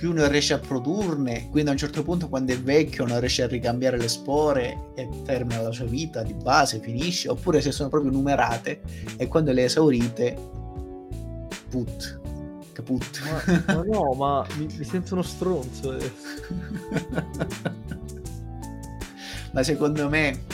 [0.00, 3.42] più non riesce a produrne, quindi a un certo punto quando è vecchio non riesce
[3.42, 7.90] a ricambiare le spore e termina la sua vita di base, finisce, oppure se sono
[7.90, 8.80] proprio numerate
[9.18, 10.38] e quando le esaurite,
[11.68, 12.20] put,
[12.72, 13.20] caput.
[13.44, 15.94] Ma, ma no, ma mi, mi sento uno stronzo.
[15.94, 16.12] Eh.
[19.52, 20.44] ma secondo me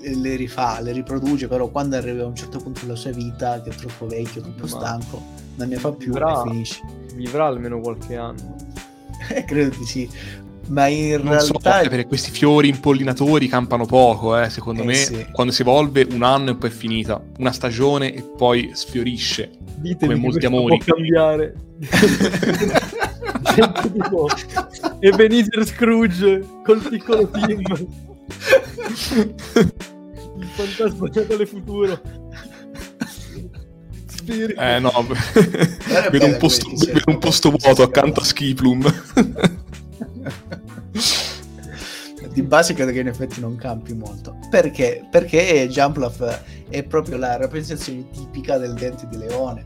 [0.00, 3.70] le rifà, le riproduce, però quando arriva a un certo punto della sua vita, che
[3.70, 4.68] è troppo vecchio, troppo ma...
[4.68, 5.22] stanco,
[5.56, 6.44] non ne fa più Bravo.
[6.44, 8.54] e finisce vivrà almeno qualche anno.
[9.30, 10.08] Eh, credo di sì.
[10.68, 11.82] Ma in non realtà.
[11.82, 14.94] So, perché questi fiori impollinatori campano poco, eh, secondo eh, me.
[14.94, 15.26] Sì.
[15.32, 17.22] Quando si evolve, un anno e poi è finita.
[17.38, 19.50] Una stagione e poi sfiorisce.
[19.76, 20.78] Ditemi come molti amori.
[20.78, 21.54] Può cambiare.
[23.92, 24.28] tipo
[25.00, 27.62] Ebenezer Scrooge col piccolo Tim.
[30.38, 32.00] Il fantasma Natale futuro.
[34.06, 34.60] Spirito.
[34.60, 34.90] Eh no,
[35.88, 38.84] Era vedo un, posto, vedo un posto vuoto accanto a Skiplum.
[42.32, 46.22] di base credo che in effetti non campi molto perché perché Jumpluff
[46.68, 49.64] è proprio la rappresentazione tipica del dente di leone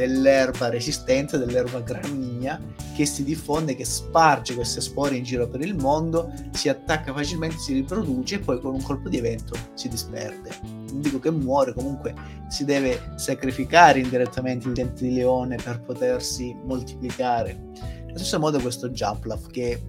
[0.00, 2.58] dell'erba resistente dell'erba gramigna
[2.96, 7.58] che si diffonde che sparge queste spore in giro per il mondo si attacca facilmente
[7.58, 10.50] si riproduce e poi con un colpo di vento si disperde.
[10.62, 12.14] Non dico che muore comunque
[12.48, 17.60] si deve sacrificare indirettamente il dente di leone per potersi moltiplicare.
[18.08, 19.82] Allo stesso modo questo Jumpluff che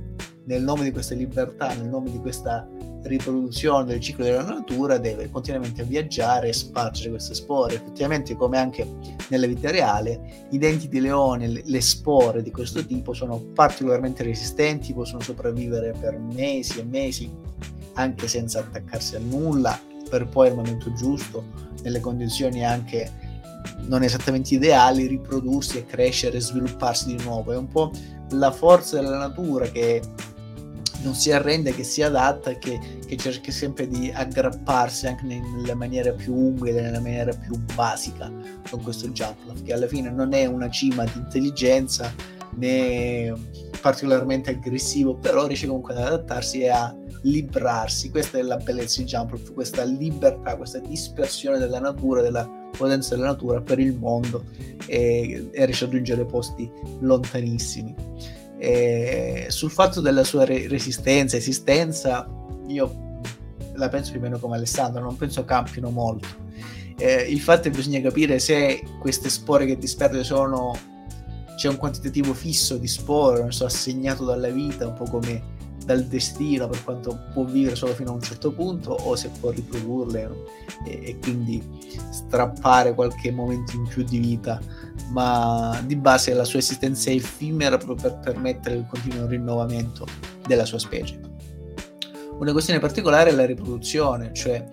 [0.46, 2.68] nel nome di questa libertà, nel nome di questa
[3.04, 7.76] riproduzione del ciclo della natura, deve continuamente viaggiare e spargere queste spore.
[7.76, 8.88] Effettivamente, come anche
[9.30, 14.94] nella vita reale, i denti di leone, le- spore di questo tipo sono particolarmente resistenti,
[14.94, 17.30] possono sopravvivere per mesi e mesi
[17.94, 19.80] anche senza attaccarsi a nulla,
[20.10, 21.44] per poi al momento giusto,
[21.84, 23.31] nelle condizioni anche
[23.88, 27.52] non esattamente ideali, riprodursi e crescere e svilupparsi di nuovo.
[27.52, 27.92] È un po'
[28.32, 30.02] la forza della natura che
[31.04, 36.12] non si arrende, che si adatta, che, che cerca sempre di aggrapparsi anche nella maniera
[36.12, 38.32] più umile, nella maniera più basica
[38.70, 42.14] con questo Jumpluff, che alla fine non è una cima di intelligenza
[42.56, 43.34] né
[43.82, 48.12] particolarmente aggressivo, però riesce comunque ad adattarsi e a librarsi.
[48.12, 53.28] Questa è la bellezza di Jumpluff, questa libertà, questa dispersione della natura, della potenza della
[53.28, 54.46] natura per il mondo
[54.86, 56.70] e, e riesce a raggiungere posti
[57.00, 57.94] lontanissimi.
[58.58, 62.28] E sul fatto della sua re- resistenza, esistenza,
[62.68, 63.10] io
[63.74, 66.28] la penso più o meno come Alessandro, non penso campino molto.
[66.98, 70.78] Eh, il fatto è che bisogna capire se queste spore che disperde sono
[71.56, 76.04] c'è un quantitativo fisso di spore, non so, assegnato dalla vita, un po' come dal
[76.06, 80.30] destino, per quanto può vivere solo fino a un certo punto, o se può riprodurle
[80.86, 81.62] e, e quindi
[82.12, 84.60] strappare qualche momento in più di vita
[85.10, 90.06] ma di base la sua esistenza è effimera proprio per permettere il continuo rinnovamento
[90.46, 91.20] della sua specie.
[92.40, 94.68] Una questione particolare è la riproduzione, cioè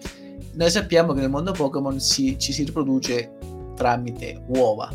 [0.54, 3.36] noi sappiamo che nel mondo Pokémon ci si riproduce
[3.74, 4.92] tramite uova,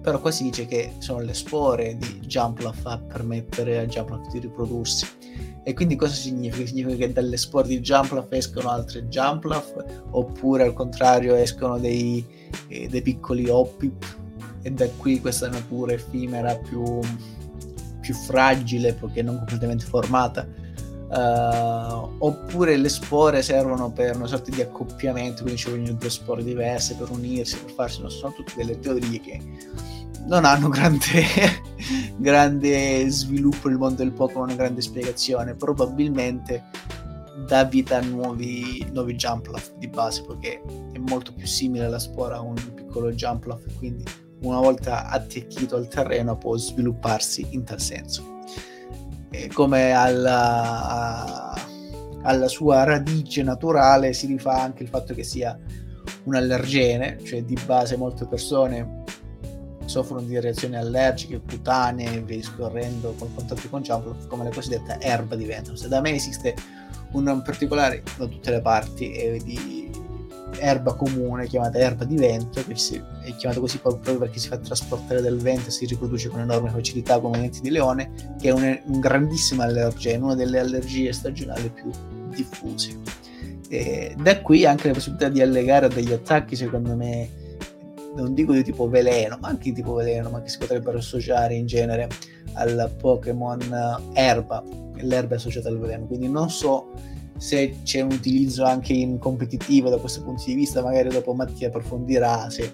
[0.00, 4.38] però qua si dice che sono le spore di Jumpluff a permettere a Jumpluff di
[4.38, 5.06] riprodursi.
[5.68, 6.64] E quindi cosa significa?
[6.64, 9.74] Significa che dalle spore di Jumpluff escono altre Jumpluff,
[10.10, 12.24] oppure al contrario escono dei,
[12.68, 14.16] eh, dei piccoli Hoppip,
[14.62, 17.00] e da qui questa natura effimera più,
[18.00, 20.46] più fragile perché non completamente formata.
[21.08, 26.42] Uh, oppure le spore servono per una sorta di accoppiamento quindi ci vogliono due spore
[26.42, 29.40] diverse per unirsi per farsi non so, sono tutte delle teorie che
[30.26, 31.24] non hanno grande,
[32.16, 36.64] grande sviluppo nel mondo del Pokémon grande spiegazione probabilmente
[37.46, 40.62] dà vita a nuovi, nuovi Jumpluff di base perché
[40.92, 44.04] è molto più simile alla spora a un piccolo Jumpluff quindi
[44.42, 48.34] una volta attecchito al terreno può svilupparsi in tal senso.
[49.30, 51.54] E come alla,
[52.22, 55.58] alla, sua radice naturale si rifà anche il fatto che sia
[56.24, 59.04] un allergene, cioè di base molte persone
[59.86, 65.34] soffrono di reazioni allergiche, cutanee, via discorrendo col contatto con Jumpluff, come la cosiddetta erba
[65.36, 65.74] di vento.
[65.76, 66.54] Se da me esiste
[67.12, 69.90] un particolare, da tutte le parti, eh, di
[70.58, 74.58] erba comune chiamata erba di vento, che si, è chiamata così proprio perché si fa
[74.58, 78.52] trasportare dal vento e si riproduce con enorme facilità come denti di leone, che è
[78.52, 81.90] un, un grandissimo allergeno, una delle allergie stagionali più
[82.34, 82.98] diffuse.
[83.68, 87.28] E da qui anche la possibilità di allegare a degli attacchi, secondo me,
[88.16, 91.54] non dico di tipo veleno, ma anche di tipo veleno, ma che si potrebbero associare
[91.54, 92.08] in genere
[92.54, 94.62] al Pokémon erba,
[94.94, 96.92] l'erba è associata al veleno, quindi non so
[97.36, 101.68] se c'è un utilizzo anche in competitivo da questo punto di vista, magari dopo Mattia
[101.68, 102.72] approfondirà se è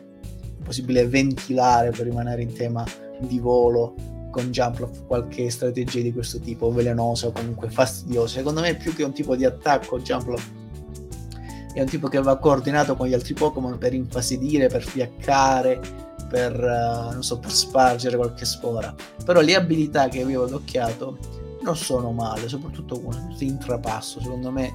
[0.63, 2.85] possibile ventilare per rimanere in tema
[3.19, 3.95] di volo
[4.31, 8.39] con Jumpluff qualche strategia di questo tipo, velenosa o comunque fastidiosa.
[8.39, 10.49] Secondo me più che un tipo di attacco Jumpluff
[11.73, 15.81] è un tipo che va coordinato con gli altri Pokémon per infastidire, per fiaccare,
[16.29, 18.95] per, uh, non so, per spargere qualche spora.
[19.25, 21.19] Però le abilità che avevo adocchiato
[21.63, 24.73] non sono male, soprattutto con intrapasso, secondo me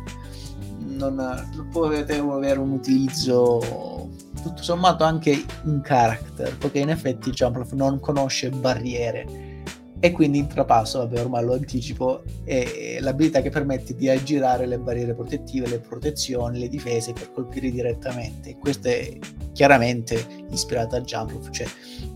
[0.79, 4.09] non, può avere un utilizzo
[4.41, 9.55] tutto sommato anche in character, perché in effetti Jumpluff non conosce barriere
[9.99, 15.15] E quindi intrapasso, vabbè ormai lo anticipo, è l'abilità che permette di aggirare le barriere
[15.15, 18.57] protettive, le protezioni, le difese per colpire direttamente.
[18.57, 19.17] Questo è
[19.53, 21.65] chiaramente ispirato a Jump, cioè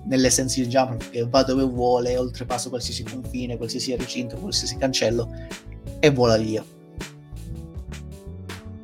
[0.06, 5.34] nell'essenza di Jump che va dove vuole, oltrepasso qualsiasi confine, qualsiasi recinto, qualsiasi cancello
[6.00, 6.64] e vola via.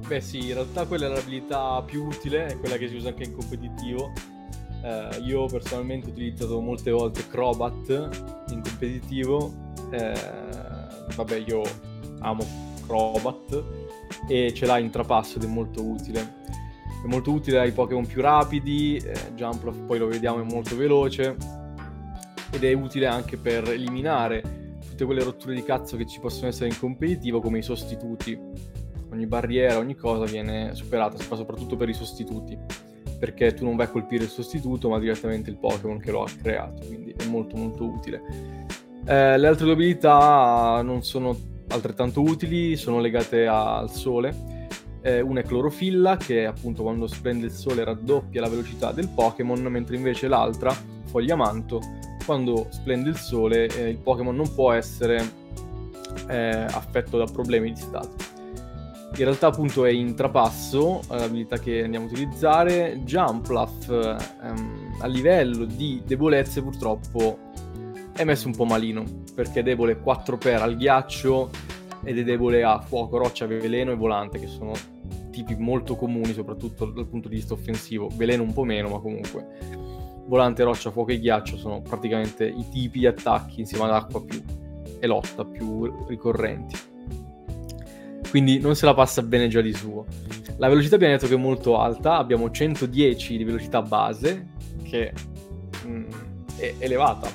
[0.08, 3.26] Beh sì, in realtà quella è l'abilità più utile, è quella che si usa anche
[3.26, 4.12] in competitivo
[4.84, 7.90] eh, io personalmente ho utilizzato molte volte Crobat
[8.50, 9.54] in competitivo.
[9.92, 10.14] Eh,
[11.16, 11.62] vabbè, io
[12.20, 12.46] amo
[12.86, 13.64] Crobat
[14.28, 16.36] e ce l'ha in trapasso ed è molto utile.
[17.04, 21.36] È molto utile ai Pokémon più rapidi, eh, Jumpluff poi lo vediamo è molto veloce
[22.52, 26.70] ed è utile anche per eliminare tutte quelle rotture di cazzo che ci possono essere
[26.70, 28.40] in competitivo come i sostituti.
[29.10, 32.58] Ogni barriera, ogni cosa viene superata, soprattutto per i sostituti
[33.18, 36.30] perché tu non vai a colpire il sostituto ma direttamente il Pokémon che lo ha
[36.42, 38.22] creato, quindi è molto molto utile.
[39.06, 41.36] Eh, le altre due abilità non sono
[41.70, 44.56] altrettanto utili, sono legate al sole.
[45.02, 49.62] Eh, una è clorofilla, che appunto quando splende il sole raddoppia la velocità del Pokémon,
[49.64, 51.80] mentre invece l'altra, foglia manto,
[52.26, 55.24] quando splende il sole eh, il Pokémon non può essere
[56.28, 58.36] eh, affetto da problemi di stato
[59.16, 63.00] in realtà appunto è in trapasso eh, l'abilità che andiamo a utilizzare.
[63.04, 67.40] Jumpluff ehm, a livello di debolezze purtroppo
[68.14, 69.04] è messo un po' malino
[69.34, 71.50] perché è debole 4 per al ghiaccio
[72.04, 74.74] ed è debole a fuoco, roccia, veleno e volante che sono
[75.32, 78.10] tipi molto comuni soprattutto dal punto di vista offensivo.
[78.14, 79.86] Veleno un po' meno ma comunque
[80.28, 84.44] volante, roccia, fuoco e ghiaccio sono praticamente i tipi di attacchi insieme ad acqua più
[85.00, 86.96] e lotta più ricorrenti
[88.30, 90.06] quindi non se la passa bene già di suo.
[90.58, 94.54] La velocità abbiamo detto che è molto alta, abbiamo 110 di velocità base,
[94.84, 95.14] che
[95.86, 96.10] mm,
[96.58, 97.30] è elevata.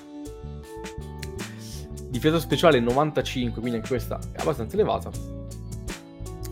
[2.09, 5.11] Difesa speciale 95, quindi anche questa è abbastanza elevata.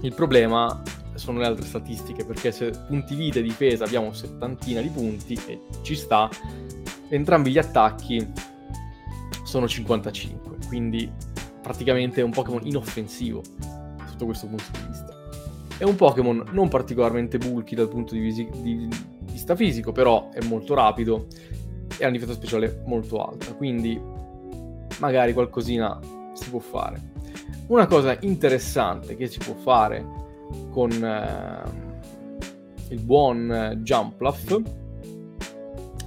[0.03, 0.83] Il problema
[1.15, 5.61] sono le altre statistiche, perché se punti vita e difesa abbiamo settantina di punti, e
[5.83, 6.31] ci sta,
[7.09, 8.27] entrambi gli attacchi
[9.45, 11.11] sono 55, quindi
[11.61, 13.43] praticamente è un Pokémon inoffensivo
[14.21, 15.19] sotto questo punto di vista.
[15.79, 18.89] È un Pokémon non particolarmente bulky dal punto di, visi- di
[19.33, 21.27] vista fisico, però è molto rapido
[21.97, 24.01] e ha una difesa speciale molto alta, quindi
[24.99, 25.99] magari qualcosina
[26.35, 27.09] si può fare.
[27.69, 30.05] Una cosa interessante che si può fare
[30.71, 31.89] con eh,
[32.91, 34.61] il buon Jumpluff,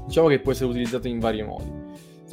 [0.06, 1.73] diciamo che può essere utilizzato in vari modi.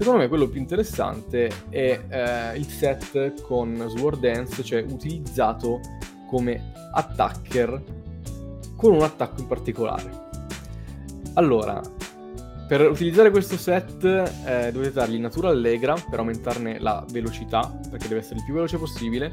[0.00, 5.80] Secondo me quello più interessante è eh, il set con Sword Dance, cioè utilizzato
[6.26, 7.84] come attacker
[8.76, 10.10] con un attacco in particolare.
[11.34, 11.82] Allora,
[12.66, 18.20] per utilizzare questo set eh, dovete dargli natura allegra per aumentarne la velocità, perché deve
[18.20, 19.30] essere il più veloce possibile,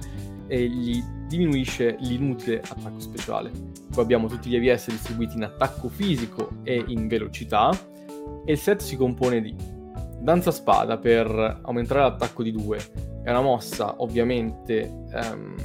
[0.48, 3.52] e gli diminuisce l'inutile attacco speciale.
[3.90, 7.70] Poi abbiamo tutti gli AVS distribuiti in attacco fisico e in velocità,
[8.44, 9.76] e il set si compone di
[10.28, 12.78] Danza spada per aumentare l'attacco di 2
[13.24, 15.56] è una mossa ovviamente um,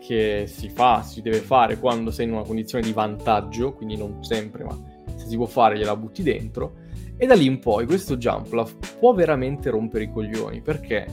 [0.00, 4.24] che si fa, si deve fare quando sei in una condizione di vantaggio, quindi non
[4.24, 4.76] sempre, ma
[5.14, 6.78] se si può fare gliela butti dentro.
[7.16, 11.06] E da lì in poi questo jump può veramente rompere i coglioni perché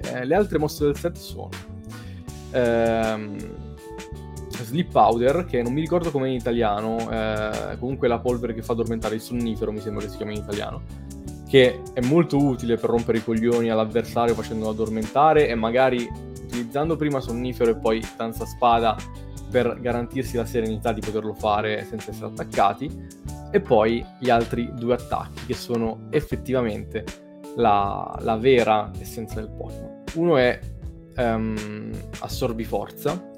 [0.00, 1.48] eh, le altre mosse del set sono
[2.52, 3.36] ehm,
[4.62, 8.74] Sleep Powder, che non mi ricordo come in italiano, eh, comunque la polvere che fa
[8.74, 11.08] addormentare il sonnifero, mi sembra che si chiami in italiano
[11.48, 16.06] che è molto utile per rompere i coglioni all'avversario facendolo addormentare e magari
[16.42, 18.96] utilizzando prima sonnifero e poi danza spada
[19.50, 23.06] per garantirsi la serenità di poterlo fare senza essere attaccati
[23.50, 27.04] e poi gli altri due attacchi che sono effettivamente
[27.56, 30.04] la, la vera essenza del Pokémon.
[30.14, 30.60] Uno è
[31.16, 31.90] um,
[32.20, 33.30] Assorbi Forza,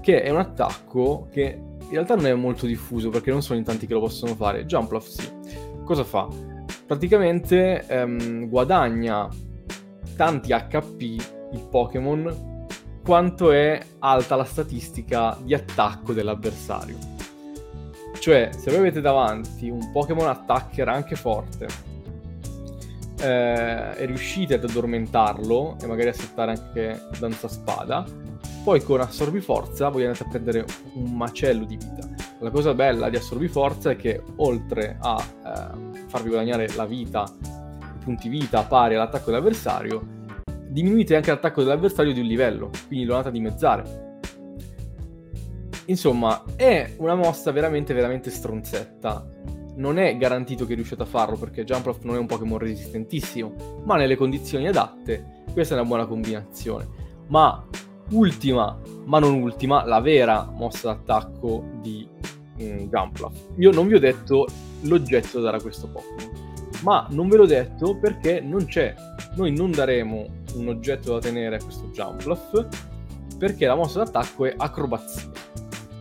[0.00, 3.64] che è un attacco che in realtà non è molto diffuso perché non sono in
[3.64, 4.64] tanti che lo possono fare.
[4.64, 5.28] Jumpluff sì.
[5.84, 6.28] Cosa fa?
[6.90, 9.28] Praticamente ehm, guadagna
[10.16, 12.66] tanti HP il Pokémon
[13.04, 16.96] quanto è alta la statistica di attacco dell'avversario.
[18.18, 21.68] Cioè, se voi avete davanti un Pokémon attacker anche forte
[23.20, 28.04] eh, e riuscite ad addormentarlo e magari a settare anche danza spada,
[28.64, 30.64] poi con assorbi forza voi andate a prendere
[30.94, 32.08] un macello di vita.
[32.40, 37.24] La cosa bella di assorbi forza è che oltre a eh, farvi guadagnare la vita,
[38.02, 40.18] punti vita pari all'attacco dell'avversario,
[40.68, 44.08] diminuite anche l'attacco dell'avversario di un livello, quindi lo andate a dimezzare.
[45.86, 49.26] Insomma, è una mossa veramente, veramente stronzetta.
[49.76, 53.54] non è garantito che riusciate a farlo perché Jumpluff non è un Pokémon resistentissimo,
[53.84, 56.86] ma nelle condizioni adatte questa è una buona combinazione.
[57.28, 57.64] Ma
[58.10, 62.06] ultima, ma non ultima, la vera mossa d'attacco di
[62.60, 63.48] mm, Jumpluff.
[63.56, 64.46] Io non vi ho detto
[64.82, 66.30] l'oggetto da dare a questo Pokémon,
[66.82, 68.94] ma non ve l'ho detto perché non c'è.
[69.36, 72.66] Noi non daremo un oggetto da tenere a questo Jumpluff
[73.38, 75.30] perché la mossa d'attacco è acrobazia.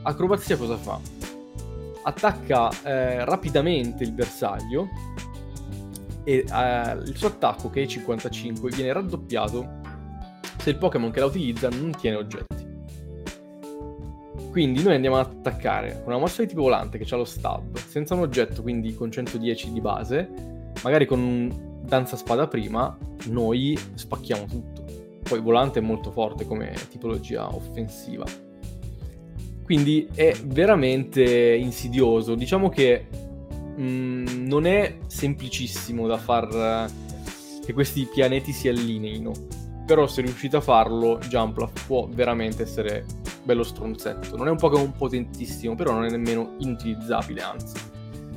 [0.04, 1.00] Acrobazia cosa fa?
[2.04, 4.88] Attacca eh, rapidamente il bersaglio
[6.24, 9.78] e eh, il suo attacco, che è 55, viene raddoppiato
[10.58, 12.59] se il Pokémon che la utilizza non tiene oggetti.
[14.50, 17.78] Quindi noi andiamo ad attaccare con una mossa di tipo volante che ha lo stab,
[17.78, 20.30] senza un oggetto, quindi con 110 di base,
[20.84, 22.98] magari con un danza spada prima,
[23.28, 24.86] noi spacchiamo tutto.
[25.24, 28.26] Poi volante è molto forte come tipologia offensiva.
[29.64, 31.24] Quindi è veramente
[31.56, 32.34] insidioso.
[32.34, 33.06] Diciamo che
[33.76, 36.90] mh, mm, non è semplicissimo da far
[37.64, 39.32] che questi pianeti si allineino.
[39.90, 43.06] Però se riuscite a farlo, Jumpluff può veramente essere
[43.42, 44.38] bello stronzetto.
[44.38, 47.76] Non è un Pokémon potentissimo, però non è nemmeno inutilizzabile, anzi.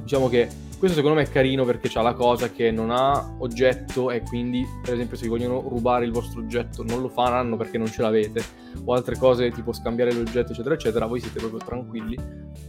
[0.00, 0.48] Diciamo che
[0.78, 4.66] questo secondo me è carino perché c'ha la cosa che non ha oggetto e quindi,
[4.82, 8.00] per esempio, se vi vogliono rubare il vostro oggetto non lo faranno perché non ce
[8.00, 8.42] l'avete,
[8.86, 12.16] o altre cose tipo scambiare l'oggetto, eccetera, eccetera, voi siete proprio tranquilli.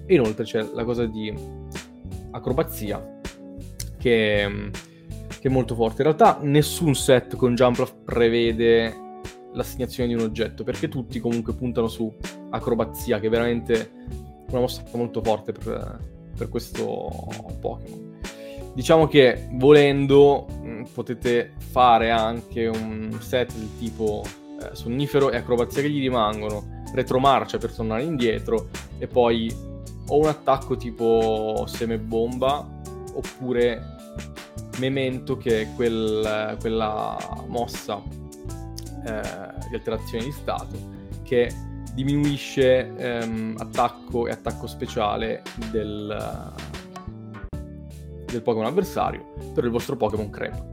[0.06, 1.34] E inoltre c'è la cosa di
[2.32, 3.02] acrobazia
[3.98, 4.72] che,
[5.44, 6.04] che è molto forte.
[6.04, 9.20] In realtà nessun set con Jumpluff prevede
[9.52, 12.10] l'assegnazione di un oggetto perché tutti comunque puntano su
[12.50, 13.92] acrobazia che è veramente
[14.52, 16.00] una mossa molto forte per
[16.34, 17.12] per questo
[17.60, 18.22] Pokémon.
[18.74, 24.24] Diciamo che volendo mm, potete fare anche un set del tipo
[24.62, 29.54] eh, sonnifero e acrobazia che gli rimangono, retromarcia per tornare indietro e poi
[30.08, 32.82] o un attacco tipo semebomba
[33.14, 33.94] oppure
[34.80, 37.18] memento che è quel, quella
[37.48, 38.02] mossa
[39.06, 39.22] eh,
[39.70, 40.92] di alterazione di stato
[41.24, 41.52] che
[41.94, 46.52] diminuisce ehm, attacco e attacco speciale del,
[48.26, 50.72] del Pokémon avversario, però il vostro Pokémon crepa.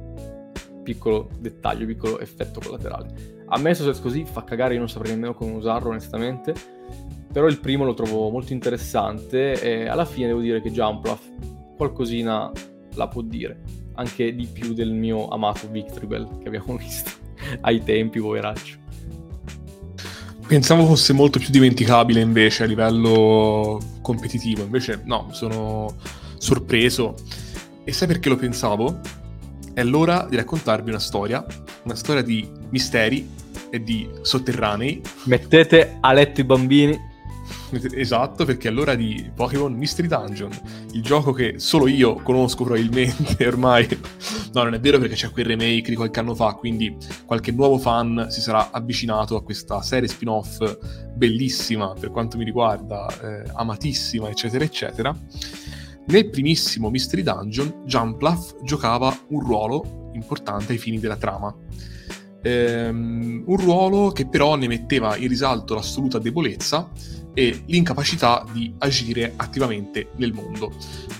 [0.82, 3.44] Piccolo dettaglio, piccolo effetto collaterale.
[3.46, 6.54] A me se così fa cagare, io non saprei nemmeno come usarlo onestamente,
[7.32, 11.28] però il primo lo trovo molto interessante e alla fine devo dire che Jumpluff
[11.76, 12.50] qualcosina
[12.94, 13.60] la può dire,
[14.00, 17.10] anche di più del mio amato Victreebel che abbiamo visto
[17.60, 18.78] ai tempi, poveraccio.
[20.46, 25.94] Pensavo fosse molto più dimenticabile invece a livello competitivo, invece no, sono
[26.38, 27.14] sorpreso.
[27.84, 28.98] E sai perché lo pensavo?
[29.72, 31.44] È l'ora di raccontarvi una storia,
[31.84, 33.30] una storia di misteri
[33.70, 35.00] e di sotterranei.
[35.24, 36.98] Mettete a letto i bambini
[37.94, 40.50] Esatto, perché è l'ora di Pokémon Mystery Dungeon,
[40.92, 43.86] il gioco che solo io conosco probabilmente ormai.
[44.52, 47.78] No, non è vero perché c'è quel remake di qualche anno fa, quindi qualche nuovo
[47.78, 50.78] fan si sarà avvicinato a questa serie spin-off
[51.14, 55.16] bellissima per quanto mi riguarda, eh, amatissima, eccetera, eccetera.
[56.06, 61.54] Nel primissimo Mystery Dungeon, Jumpluff giocava un ruolo importante ai fini della trama.
[62.42, 66.88] Ehm, un ruolo che però ne metteva in risalto l'assoluta debolezza
[67.34, 70.72] e l'incapacità di agire attivamente nel mondo.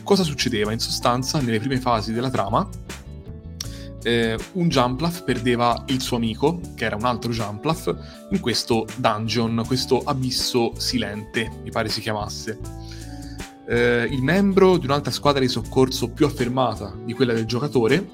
[0.02, 0.72] Cosa succedeva?
[0.72, 2.68] In sostanza, nelle prime fasi della trama,
[4.02, 7.94] eh, un Jumpluff perdeva il suo amico, che era un altro Jumpluff,
[8.30, 12.58] in questo dungeon, questo abisso silente, mi pare si chiamasse.
[13.68, 18.08] Eh, il membro di un'altra squadra di soccorso più affermata di quella del giocatore,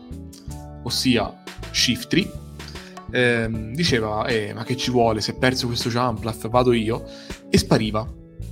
[0.83, 2.31] ossia Shiftry,
[3.11, 7.05] ehm, diceva eh, ma che ci vuole, se è perso questo Jumpluff vado io,
[7.51, 8.07] e spariva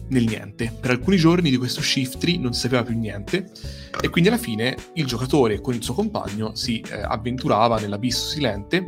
[0.09, 0.77] nel niente.
[0.81, 3.51] Per alcuni giorni di questo Shiftry non si sapeva più niente
[4.01, 8.87] e quindi alla fine il giocatore con il suo compagno si eh, avventurava nell'abisso silente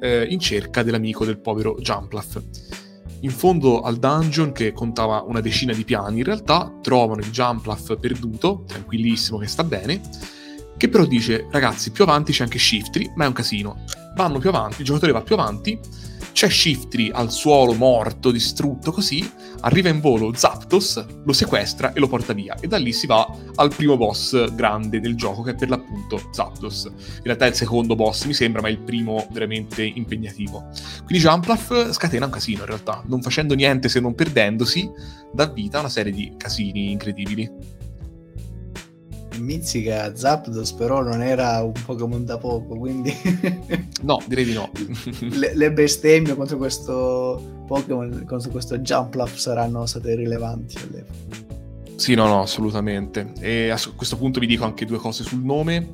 [0.00, 2.40] eh, in cerca dell'amico del povero Jumpluff.
[3.20, 7.96] In fondo al dungeon, che contava una decina di piani, in realtà trovano il Jumpluff
[7.98, 10.00] perduto, tranquillissimo che sta bene,
[10.76, 13.84] che però dice, ragazzi, più avanti c'è anche Shiftry, ma è un casino
[14.18, 15.78] vanno più avanti, il giocatore va più avanti,
[16.38, 19.28] c'è Shiftry al suolo morto, distrutto così,
[19.62, 23.28] arriva in volo Zapdos, lo sequestra e lo porta via e da lì si va
[23.56, 26.84] al primo boss grande del gioco che è per l'appunto Zapdos.
[26.84, 30.68] In realtà è il secondo boss mi sembra, ma è il primo veramente impegnativo.
[31.06, 34.88] Quindi Jumpluff scatena un casino in realtà, non facendo niente se non perdendosi,
[35.32, 37.77] dà vita a una serie di casini incredibili.
[39.38, 43.14] Mizzica Zapdos però non era un Pokémon da poco, quindi...
[44.02, 44.70] no, direi di no.
[45.36, 51.56] le, le, bestemmie contro questo Pokémon, contro questo Jumpluff saranno state rilevanti all'epoca.
[51.98, 53.32] Sì, no, no, assolutamente.
[53.40, 55.88] E a questo punto vi dico anche due cose sul nome.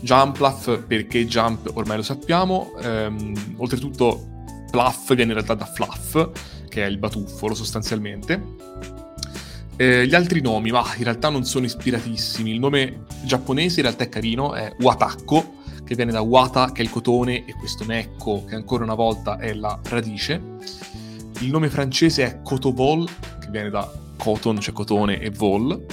[0.00, 2.74] Jumplaf, perché Jump ormai lo sappiamo.
[2.80, 6.28] Ehm, oltretutto, Fluff viene in realtà da Fluff,
[6.68, 8.40] che è il batuffolo sostanzialmente.
[9.80, 12.50] Eh, gli altri nomi, ma in realtà non sono ispiratissimi.
[12.50, 15.54] Il nome giapponese in realtà è carino, è Watakko,
[15.84, 19.38] che viene da Wata, che è il cotone, e questo Nekko, che ancora una volta
[19.38, 20.42] è la radice.
[21.42, 23.08] Il nome francese è Cotobol,
[23.38, 25.86] che viene da cotton, cioè cotone, e vol.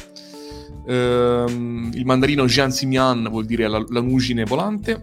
[0.88, 5.00] Ehm, il mandarino Jianximian vuol dire la, lanugine volante.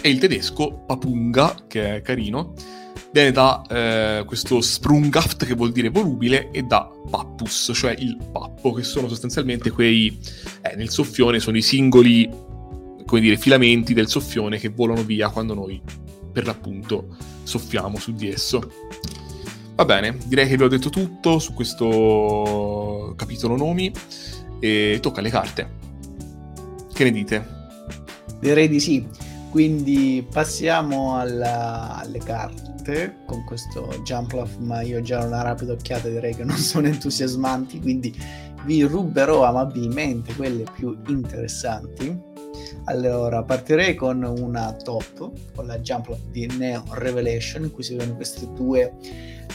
[0.00, 2.54] E il tedesco Papunga, che è carino,
[3.14, 8.72] viene da eh, questo Sprungaft, che vuol dire volubile, e da Pappus, cioè il pappo,
[8.72, 10.18] che sono sostanzialmente quei...
[10.62, 12.28] Eh, nel soffione sono i singoli,
[13.06, 15.80] come dire, filamenti del soffione che volano via quando noi,
[16.32, 18.68] per l'appunto, soffiamo su di esso.
[19.76, 23.92] Va bene, direi che vi ho detto tutto su questo capitolo nomi
[24.58, 25.70] e tocca alle carte.
[26.92, 27.46] Che ne dite?
[28.40, 29.06] Direi di sì.
[29.50, 32.73] Quindi passiamo alla, alle carte
[33.26, 38.14] con questo Jump ma io già una rapida occhiata direi che non sono entusiasmanti, quindi
[38.64, 42.32] vi ruberò amabilmente quelle più interessanti.
[42.84, 48.16] Allora, partirei con una top, con la Jump di Neo Revelation, in cui si vedono
[48.16, 48.92] queste due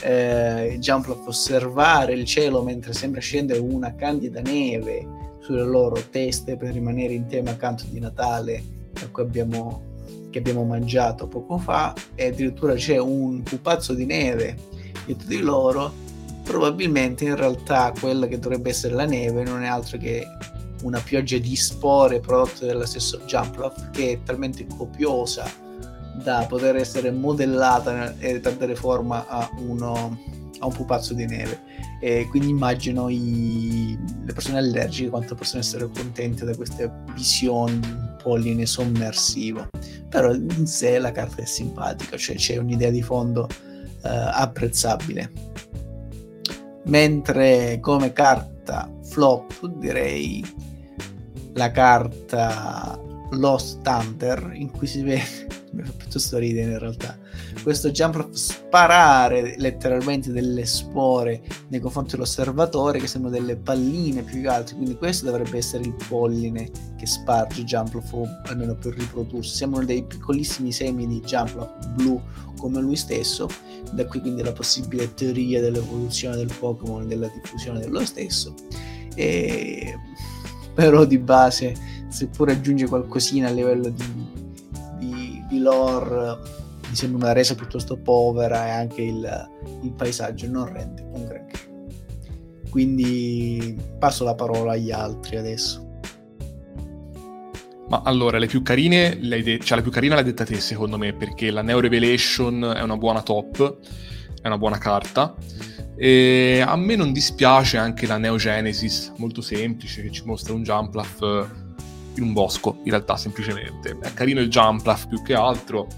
[0.02, 5.06] eh, Jumploff osservare il cielo mentre sembra scendere una candida neve
[5.40, 8.78] sulle loro teste per rimanere in tema canto di Natale
[9.14, 9.82] abbiamo,
[10.30, 14.56] che abbiamo mangiato poco fa e addirittura c'è un pupazzo di neve
[15.04, 15.92] dietro di loro
[16.44, 20.26] probabilmente in realtà quella che dovrebbe essere la neve non è altro che
[20.82, 25.68] una pioggia di spore prodotte dallo stesso Jumploff che è talmente copiosa
[26.22, 30.18] da poter essere modellata e dare forma a, uno,
[30.58, 31.62] a un pupazzo di neve.
[32.00, 38.16] E quindi immagino i, le persone allergiche quanto possono essere contente da queste visioni un
[38.22, 39.68] polline sommersivo.
[40.10, 43.48] Però in sé la carta è simpatica, cioè c'è un'idea di fondo
[44.02, 45.30] eh, apprezzabile.
[46.84, 50.44] Mentre come carta flop direi
[51.54, 53.00] la carta
[53.30, 57.16] Lost Hunter in cui si vede mi fa piuttosto ridere in realtà
[57.62, 64.48] questo jump sparare letteralmente delle spore nei confronti dell'osservatore che sembrano delle palline più che
[64.48, 64.76] altro.
[64.76, 69.54] Quindi questo dovrebbe essere il polline che sparge Jumpluff o almeno per riprodursi.
[69.54, 72.20] Sembrano dei piccolissimi semi di Jumpluff blu
[72.56, 73.48] come lui stesso.
[73.92, 78.54] Da qui quindi la possibile teoria dell'evoluzione del Pokémon della diffusione dello stesso.
[79.14, 79.98] E
[80.72, 81.74] però di base
[82.08, 84.26] seppur aggiunge qualcosina a livello di,
[84.98, 86.59] di, di lore
[86.90, 89.50] mi sembra una resa piuttosto povera e anche il,
[89.82, 91.58] il paesaggio non rende un granché
[92.68, 95.88] quindi passo la parola agli altri adesso
[97.90, 101.12] ma allora, le più carine, de- cioè la più carina l'hai detta te secondo me,
[101.12, 103.78] perché la Neo Revelation è una buona top,
[104.40, 105.34] è una buona carta.
[105.96, 110.62] E a me non dispiace anche la Neo Genesis, molto semplice, che ci mostra un
[110.62, 111.48] Jumplaf
[112.14, 113.98] in un bosco, in realtà semplicemente.
[114.00, 115.88] È carino il Jumplaf più che altro.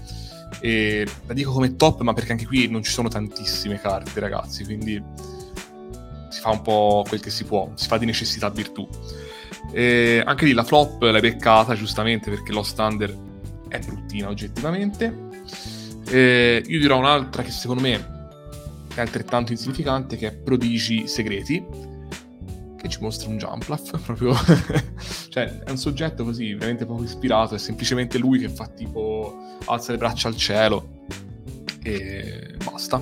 [0.59, 4.63] E la dico come top, ma perché anche qui non ci sono tantissime carte, ragazzi,
[4.63, 5.01] quindi
[6.29, 8.87] si fa un po' quel che si può, si fa di necessità virtù.
[9.71, 13.17] E anche lì la flop l'hai beccata, giustamente, perché lo standard
[13.69, 15.31] è bruttina oggettivamente.
[16.07, 18.11] E io dirò un'altra che secondo me
[18.93, 21.91] è altrettanto insignificante, che è Prodigi Segreti,
[22.83, 24.35] che ci mostra un Jumplaf, proprio...
[25.29, 29.93] cioè, è un soggetto così, veramente poco ispirato, è semplicemente lui che fa tipo alza
[29.93, 31.05] le braccia al cielo
[31.81, 33.01] e basta.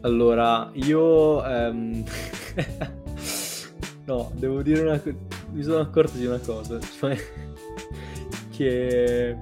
[0.00, 1.42] Allora, io...
[1.42, 2.02] Um...
[4.06, 5.16] no, devo dire una cosa...
[5.52, 7.16] Mi sono accorto di una cosa, cioè
[8.56, 9.36] che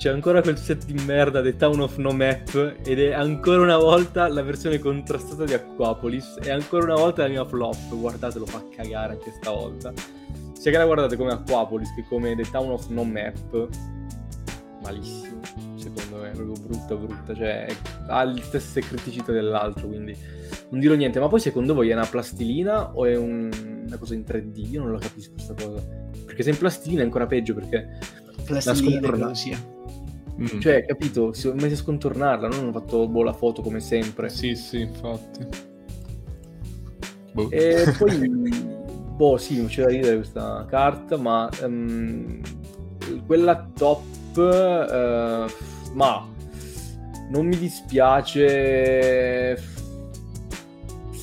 [0.00, 3.76] c'è ancora quel set di merda The Town of No Map ed è ancora una
[3.76, 8.64] volta la versione contrastata di Aquapolis e ancora una volta la mia flop, guardatelo, fa
[8.74, 9.92] cagare anche stavolta.
[10.54, 13.68] Sia che la guardate come Aquapolis che come The Town of No Map,
[14.82, 15.42] malissimo,
[15.74, 17.66] secondo me, proprio brutta brutta, cioè
[18.06, 20.16] ha le stesse criticità dell'altro, quindi
[20.70, 23.50] non dirò niente, ma poi secondo voi è una plastilina o è un...
[23.86, 24.70] una cosa in 3D?
[24.70, 25.86] Io non lo capisco questa cosa,
[26.24, 27.98] perché se è in plastilina è ancora peggio perché...
[28.46, 29.78] Plastilina credo sia.
[30.42, 30.60] Mm.
[30.60, 31.32] Cioè, capito?
[31.32, 34.28] Si messi a scontornarla, non hanno fatto boh, la foto come sempre.
[34.28, 35.46] Sì, sì, infatti.
[37.32, 37.50] Boh.
[37.50, 38.28] E poi,
[39.16, 42.40] boh, sì, non c'è da ridere questa carta, ma um,
[43.26, 45.46] quella top, uh,
[45.94, 46.28] ma
[47.30, 48.98] non mi dispiace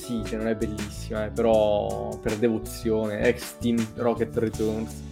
[0.07, 5.03] sì, cioè non è bellissima, eh, però per devozione, ex Team Rocket Returns,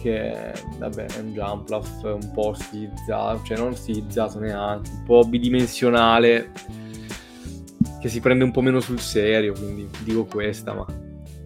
[0.00, 6.52] che vabbè è un Jumpluff un po' stilizzato, cioè non stilizzato neanche, un po' bidimensionale,
[8.00, 10.86] che si prende un po' meno sul serio, quindi dico questa, ma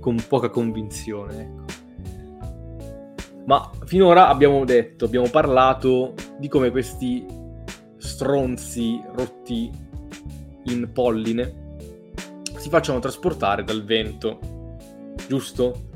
[0.01, 1.61] con poca convinzione, ecco.
[3.45, 7.27] Ma finora abbiamo detto, abbiamo parlato di come questi
[7.97, 9.71] stronzi rotti
[10.67, 11.61] in polline
[12.63, 14.39] si facciano trasportare dal vento,
[15.27, 15.91] giusto?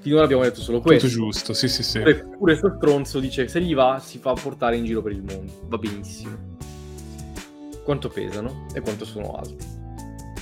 [0.00, 1.06] Finora abbiamo detto solo questo.
[1.06, 1.98] Tutto giusto, sì, sì, sì.
[1.98, 5.22] Pure, pure questo stronzo dice se gli va si fa portare in giro per il
[5.22, 5.52] mondo.
[5.68, 6.56] Va benissimo.
[7.84, 9.78] Quanto pesano e quanto sono alti?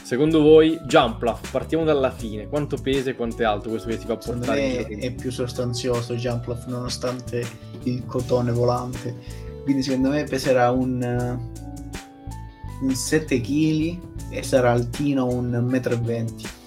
[0.08, 4.06] Secondo voi, Jumpluff, partiamo dalla fine, quanto pesa e quanto è alto questo che si
[4.06, 5.00] fa portare in giro?
[5.00, 7.46] è più sostanzioso Jumpluff nonostante
[7.82, 9.14] il cotone volante.
[9.64, 11.38] Quindi secondo me peserà un,
[12.80, 13.98] un 7 kg
[14.30, 16.57] e sarà altino un 1,20 m.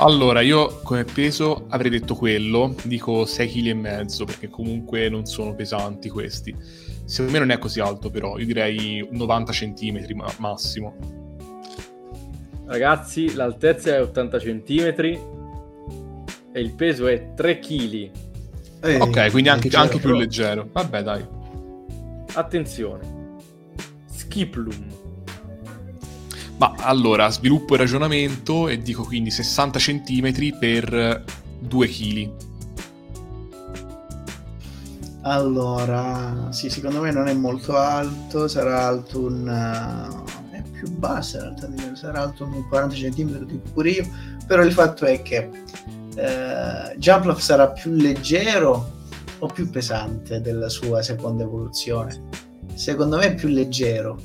[0.00, 5.26] Allora, io come peso avrei detto quello, dico 6 kg e mezzo, perché comunque non
[5.26, 6.54] sono pesanti questi.
[7.04, 10.94] Secondo me non è così alto però, io direi 90 cm massimo.
[12.66, 14.94] Ragazzi, l'altezza è 80 cm
[16.52, 18.10] e il peso è 3 kg.
[18.82, 20.68] Eh, ok, quindi anche, anche più leggero.
[20.70, 21.26] Vabbè, dai.
[22.34, 23.16] Attenzione.
[24.06, 24.97] Skiplum
[26.58, 31.24] ma allora, sviluppo il ragionamento e dico quindi 60 cm per
[31.60, 32.30] 2 kg.
[35.22, 39.46] Allora, sì, secondo me non è molto alto, sarà alto un...
[39.46, 44.08] Uh, è più basso in realtà, sarà alto un 40 cm, dico pure io,
[44.46, 45.50] però il fatto è che
[46.16, 48.96] uh, Jumpluff sarà più leggero
[49.40, 52.20] o più pesante della sua seconda evoluzione.
[52.74, 54.20] Secondo me è più leggero,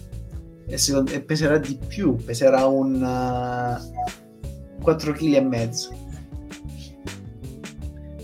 [0.74, 5.96] e, secondo, e peserà di più, peserà un uh, 4 kg e mezzo.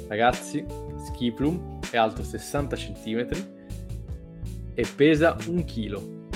[0.07, 0.65] Ragazzi,
[1.05, 3.27] Skiplum è alto 60 cm
[4.73, 6.27] e pesa un chilo.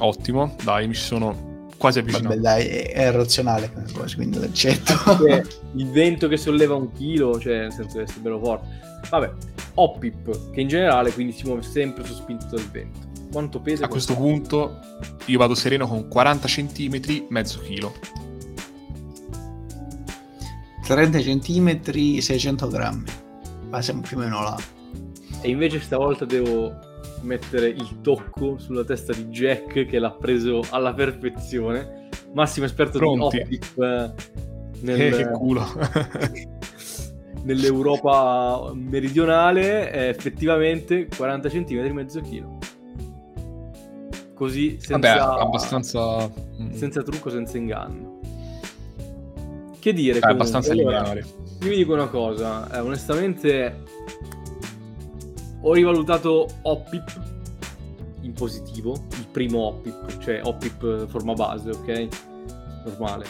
[0.00, 2.28] Ottimo, dai, mi sono quasi avvicinato.
[2.28, 4.92] Vabbè, dai, è, è razionale come cosa, quindi l'accetto.
[5.72, 8.66] il vento che solleva un chilo, cioè nel senso deve essere bello forte.
[9.08, 9.32] Vabbè,
[9.76, 13.13] Oppip, che in generale quindi si muove sempre sospinto dal vento.
[13.34, 13.86] Quanto pesa?
[13.86, 14.78] A questo punto
[15.24, 17.92] io vado sereno con 40 cm, mezzo chilo.
[20.86, 23.10] 30 cm, 600 grammi.
[23.70, 24.56] Ma siamo più o meno là.
[25.40, 26.78] E invece stavolta devo
[27.22, 32.08] mettere il tocco sulla testa di Jack che l'ha preso alla perfezione.
[32.34, 33.36] Massimo esperto Pronti.
[33.36, 34.12] di Optic eh,
[34.82, 35.66] nel, eh, che culo.
[37.42, 42.58] nell'Europa meridionale è effettivamente 40 cm, mezzo chilo
[44.44, 46.30] così senza, Vabbè, abbastanza...
[46.60, 46.72] Mm.
[46.72, 48.20] senza trucco, senza inganno.
[49.78, 50.18] Che dire?
[50.18, 51.20] È abbastanza allora, lineare.
[51.60, 53.82] Io vi dico una cosa, eh, onestamente
[55.62, 57.22] ho rivalutato Oppip
[58.20, 62.08] in positivo, il primo Oppip, cioè Oppip forma base, ok?
[62.84, 63.24] Normale.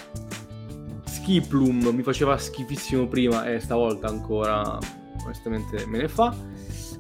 [1.05, 4.79] Skiplum mi faceva schifissimo prima e stavolta ancora
[5.25, 6.35] onestamente me ne fa.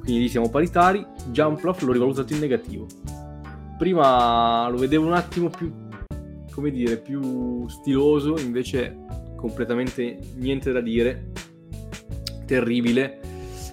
[0.01, 1.05] Quindi lì siamo paritari.
[1.31, 2.87] Jumpluff l'ho rivalutato in negativo
[3.77, 5.73] prima lo vedevo un attimo più,
[6.51, 8.97] come dire, più stiloso, invece
[9.37, 11.33] completamente niente da dire,
[12.47, 13.21] terribile.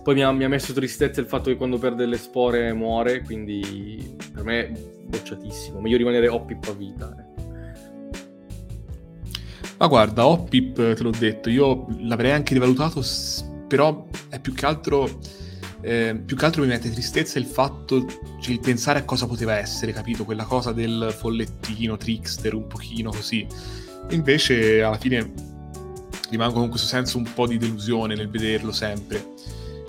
[0.03, 3.21] Poi mi ha, mi ha, messo tristezza il fatto che quando perde le spore muore,
[3.21, 4.71] quindi per me
[5.05, 5.79] bocciatissimo.
[5.79, 7.15] Meglio rimanere Oppip a vita.
[7.17, 7.29] Eh.
[9.77, 13.03] Ma guarda, Oppip, te l'ho detto, io l'avrei anche rivalutato,
[13.67, 15.07] però è più che altro
[15.81, 18.05] eh, più che altro mi mette tristezza il fatto,
[18.39, 20.25] cioè il pensare a cosa poteva essere, capito?
[20.25, 23.45] Quella cosa del follettino, trickster, un pochino così.
[24.09, 25.49] Invece alla fine
[26.29, 29.33] rimango con questo senso un po' di delusione nel vederlo sempre.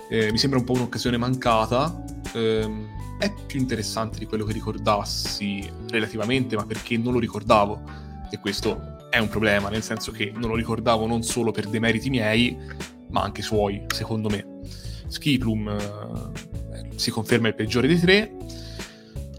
[0.09, 2.03] Eh, mi sembra un po' un'occasione mancata.
[2.33, 7.81] Eh, è più interessante di quello che ricordassi relativamente, ma perché non lo ricordavo.
[8.29, 12.09] E questo è un problema, nel senso che non lo ricordavo non solo per demeriti
[12.09, 12.57] miei,
[13.11, 14.52] ma anche suoi, secondo me.
[15.13, 18.31] Skiplum eh, si conferma il peggiore dei tre.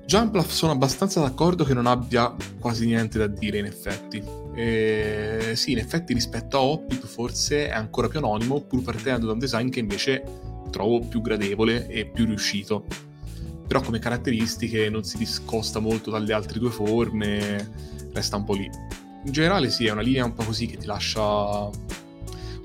[0.06, 4.22] Jumpluff sono abbastanza d'accordo che non abbia quasi niente da dire in effetti.
[4.54, 9.32] E, sì, in effetti rispetto a Hoppip forse è ancora più anonimo, pur partendo da
[9.32, 10.22] un design che invece
[10.70, 12.86] trovo più gradevole e più riuscito.
[13.66, 17.68] Però come caratteristiche non si discosta molto dalle altre due forme,
[18.12, 18.70] resta un po' lì.
[19.24, 21.68] In generale sì, è una linea un po' così che ti lascia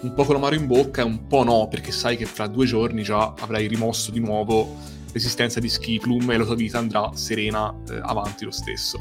[0.01, 2.65] un po' con l'amaro in bocca e un po' no, perché sai che fra due
[2.65, 4.75] giorni già avrai rimosso di nuovo
[5.11, 8.99] l'esistenza di Skiplum e la tua vita andrà serena eh, avanti lo stesso.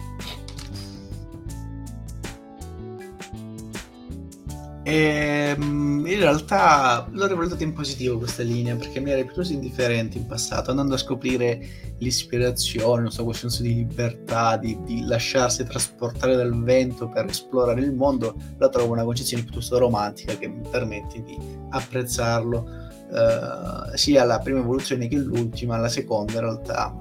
[4.88, 10.16] E, mm, in realtà l'ho rivalutata in positivo questa linea perché mi era piuttosto indifferente
[10.16, 11.60] in passato, andando a scoprire
[11.98, 17.82] l'ispirazione, non so, quel senso di libertà, di, di, lasciarsi trasportare dal vento per esplorare
[17.82, 21.36] il mondo, la trovo una concezione piuttosto romantica che mi permette di
[21.68, 22.58] apprezzarlo
[23.10, 26.98] uh, sia la prima evoluzione che l'ultima, la seconda in realtà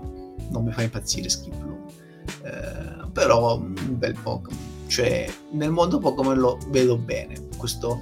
[0.49, 6.37] non mi fa impazzire Skip Bloom, uh, però un bel Pokémon cioè nel mondo Pokémon
[6.37, 8.01] lo vedo bene questo,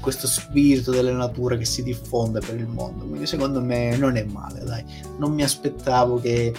[0.00, 4.24] questo spirito della natura che si diffonde per il mondo quindi secondo me non è
[4.24, 4.84] male dai.
[5.18, 6.52] Non mi aspettavo che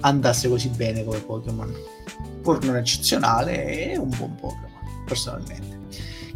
[0.00, 1.72] andasse così bene come Pokémon
[2.42, 4.70] pur non eccezionale è un buon Pokémon
[5.06, 5.80] personalmente.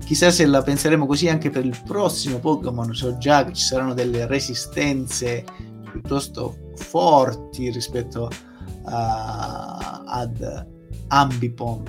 [0.05, 3.93] Chissà se la penseremo così anche per il prossimo Pokémon so già che ci saranno
[3.93, 5.45] delle resistenze
[5.91, 8.31] piuttosto forti rispetto
[8.85, 10.67] a, ad
[11.09, 11.83] Ambipom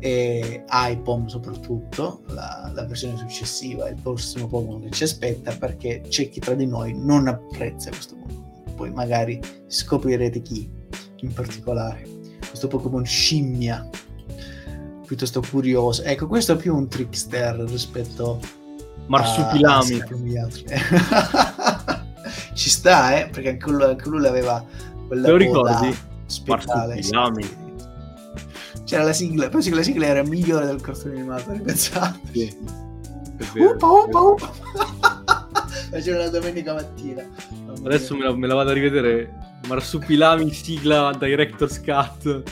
[0.00, 6.28] e iPom soprattutto, la, la, versione successiva, il prossimo Pokémon che ci aspetta, perché c'è
[6.28, 8.74] chi tra di noi non apprezza questo Pokémon.
[8.76, 10.70] Poi magari scoprirete chi
[11.16, 12.06] in particolare.
[12.46, 13.88] Questo Pokémon scimmia,
[15.04, 16.02] piuttosto curioso.
[16.04, 18.40] Ecco, questo è più un trickster rispetto
[19.06, 20.00] Marsupilami.
[20.00, 20.48] A...
[22.54, 23.28] ci sta, eh?
[23.28, 24.64] Perché anche lui, anche lui aveva
[25.08, 25.96] quella Te lo ricordi?
[26.26, 27.66] Spettale, Marsupilami
[28.88, 32.18] c'era la sigla, penso che la sigla era migliore del cartone animato, ripensate.
[32.32, 32.56] Sì.
[33.54, 34.52] Upa, upa, upa.
[35.90, 37.22] Faceva la domenica mattina.
[37.84, 39.30] Adesso me la, me la, vado a rivedere.
[39.66, 42.42] Marsupilami, sigla Director's Cut.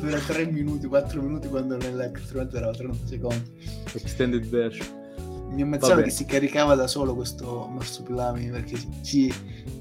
[0.00, 3.50] Dura 3 minuti, 4 minuti quando nel cartone animato era 30 secondi.
[3.92, 5.01] Extended version
[5.52, 9.32] mi ammazzava che si caricava da solo questo marsupilami perché ci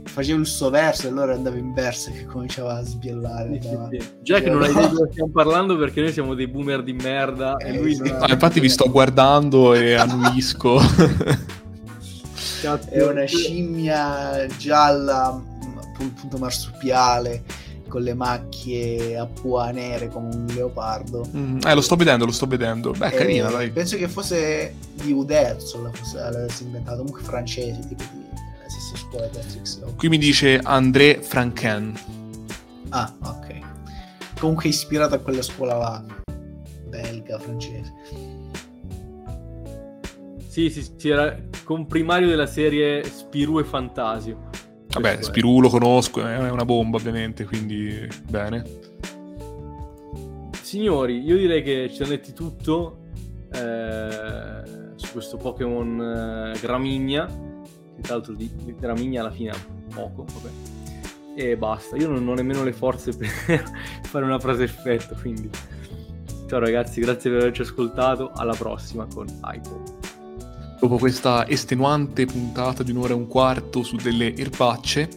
[0.03, 3.59] faceva il suo verso e allora andava in verso che cominciava a sbiellare.
[3.61, 4.09] Sì, sì, sì.
[4.21, 6.93] Già che non hai idea di cosa stiamo parlando perché noi siamo dei boomer di
[6.93, 8.31] merda eh, e lui non ha...
[8.31, 10.79] infatti vi sto guardando e annuisco.
[12.89, 15.41] È una scimmia gialla,
[16.03, 17.43] appunto marsupiale
[17.91, 21.27] con le macchie a pua nere come un leopardo.
[21.35, 22.91] Mm, eh, lo sto vedendo, lo sto vedendo.
[22.91, 23.69] Beh, carina, dai.
[23.69, 29.37] Penso che fosse di Uderzo l'avesse inventato, comunque francese, tipo di la stessa scuola di
[29.37, 29.95] Asterix.
[29.97, 31.93] Qui mi dice André Franquen.
[32.89, 33.59] Ah, ok.
[34.39, 36.03] Comunque ispirato a quella scuola là,
[36.87, 37.93] belga, francese.
[40.47, 44.49] Sì, sì, sì, era comprimario della serie Spirou e Fantasio.
[44.93, 48.63] Vabbè, Spirù lo conosco, è una bomba ovviamente, quindi bene.
[50.61, 53.05] Signori, io direi che ci hanno detti tutto
[53.53, 54.61] eh,
[54.95, 59.57] su questo Pokémon eh, Gramigna, che tra l'altro di, di Gramigna alla fine ha
[59.93, 60.53] poco, vabbè.
[61.35, 63.63] E basta, io non ho nemmeno le forze per
[64.03, 65.49] fare una frase effetto, quindi...
[66.47, 70.00] Ciao ragazzi, grazie per averci ascoltato, alla prossima con iPhone
[70.81, 75.07] dopo questa estenuante puntata di un'ora e un quarto su delle erbacce.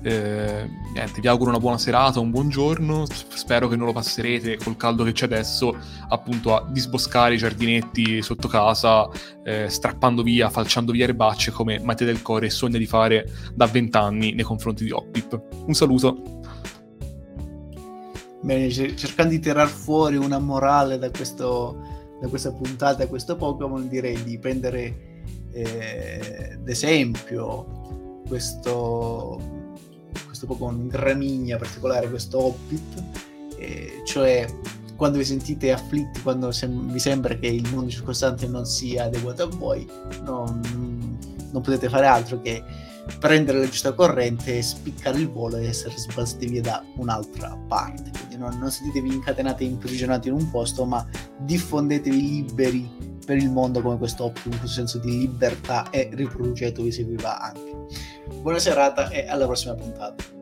[0.00, 3.04] Eh, niente, vi auguro una buona serata, un buon giorno.
[3.06, 5.76] Spero che non lo passerete col caldo che c'è adesso,
[6.08, 9.06] appunto a disboscare i giardinetti sotto casa,
[9.44, 14.32] eh, strappando via, falciando via erbacce come Matteo del Core sogna di fare da vent'anni
[14.32, 15.38] nei confronti di Hoppip.
[15.66, 16.40] Un saluto.
[18.40, 21.87] Bene, cercando di tirar fuori una morale da questo
[22.20, 25.22] da questa puntata a questo Pokémon direi di prendere
[25.52, 29.40] eh, ad esempio questo,
[30.26, 33.02] questo Pokémon Gramigna particolare, questo Hobbit,
[33.58, 34.46] eh, cioè
[34.96, 39.44] quando vi sentite afflitti, quando sem- vi sembra che il mondo circostante non sia adeguato
[39.44, 39.88] a voi,
[40.24, 40.60] non,
[41.52, 42.62] non potete fare altro che
[43.18, 48.10] prendere la giusta corrente, spiccare il volo e essere sbalzati via da un'altra parte.
[48.10, 51.06] Quindi non, non sentitevi incatenati e imprigionati in un posto, ma
[51.38, 57.04] diffondetevi liberi per il mondo come questo Optimum, questo senso di libertà e riproducetevi se
[57.04, 57.76] vi va anche.
[58.40, 60.37] Buona serata e alla prossima puntata.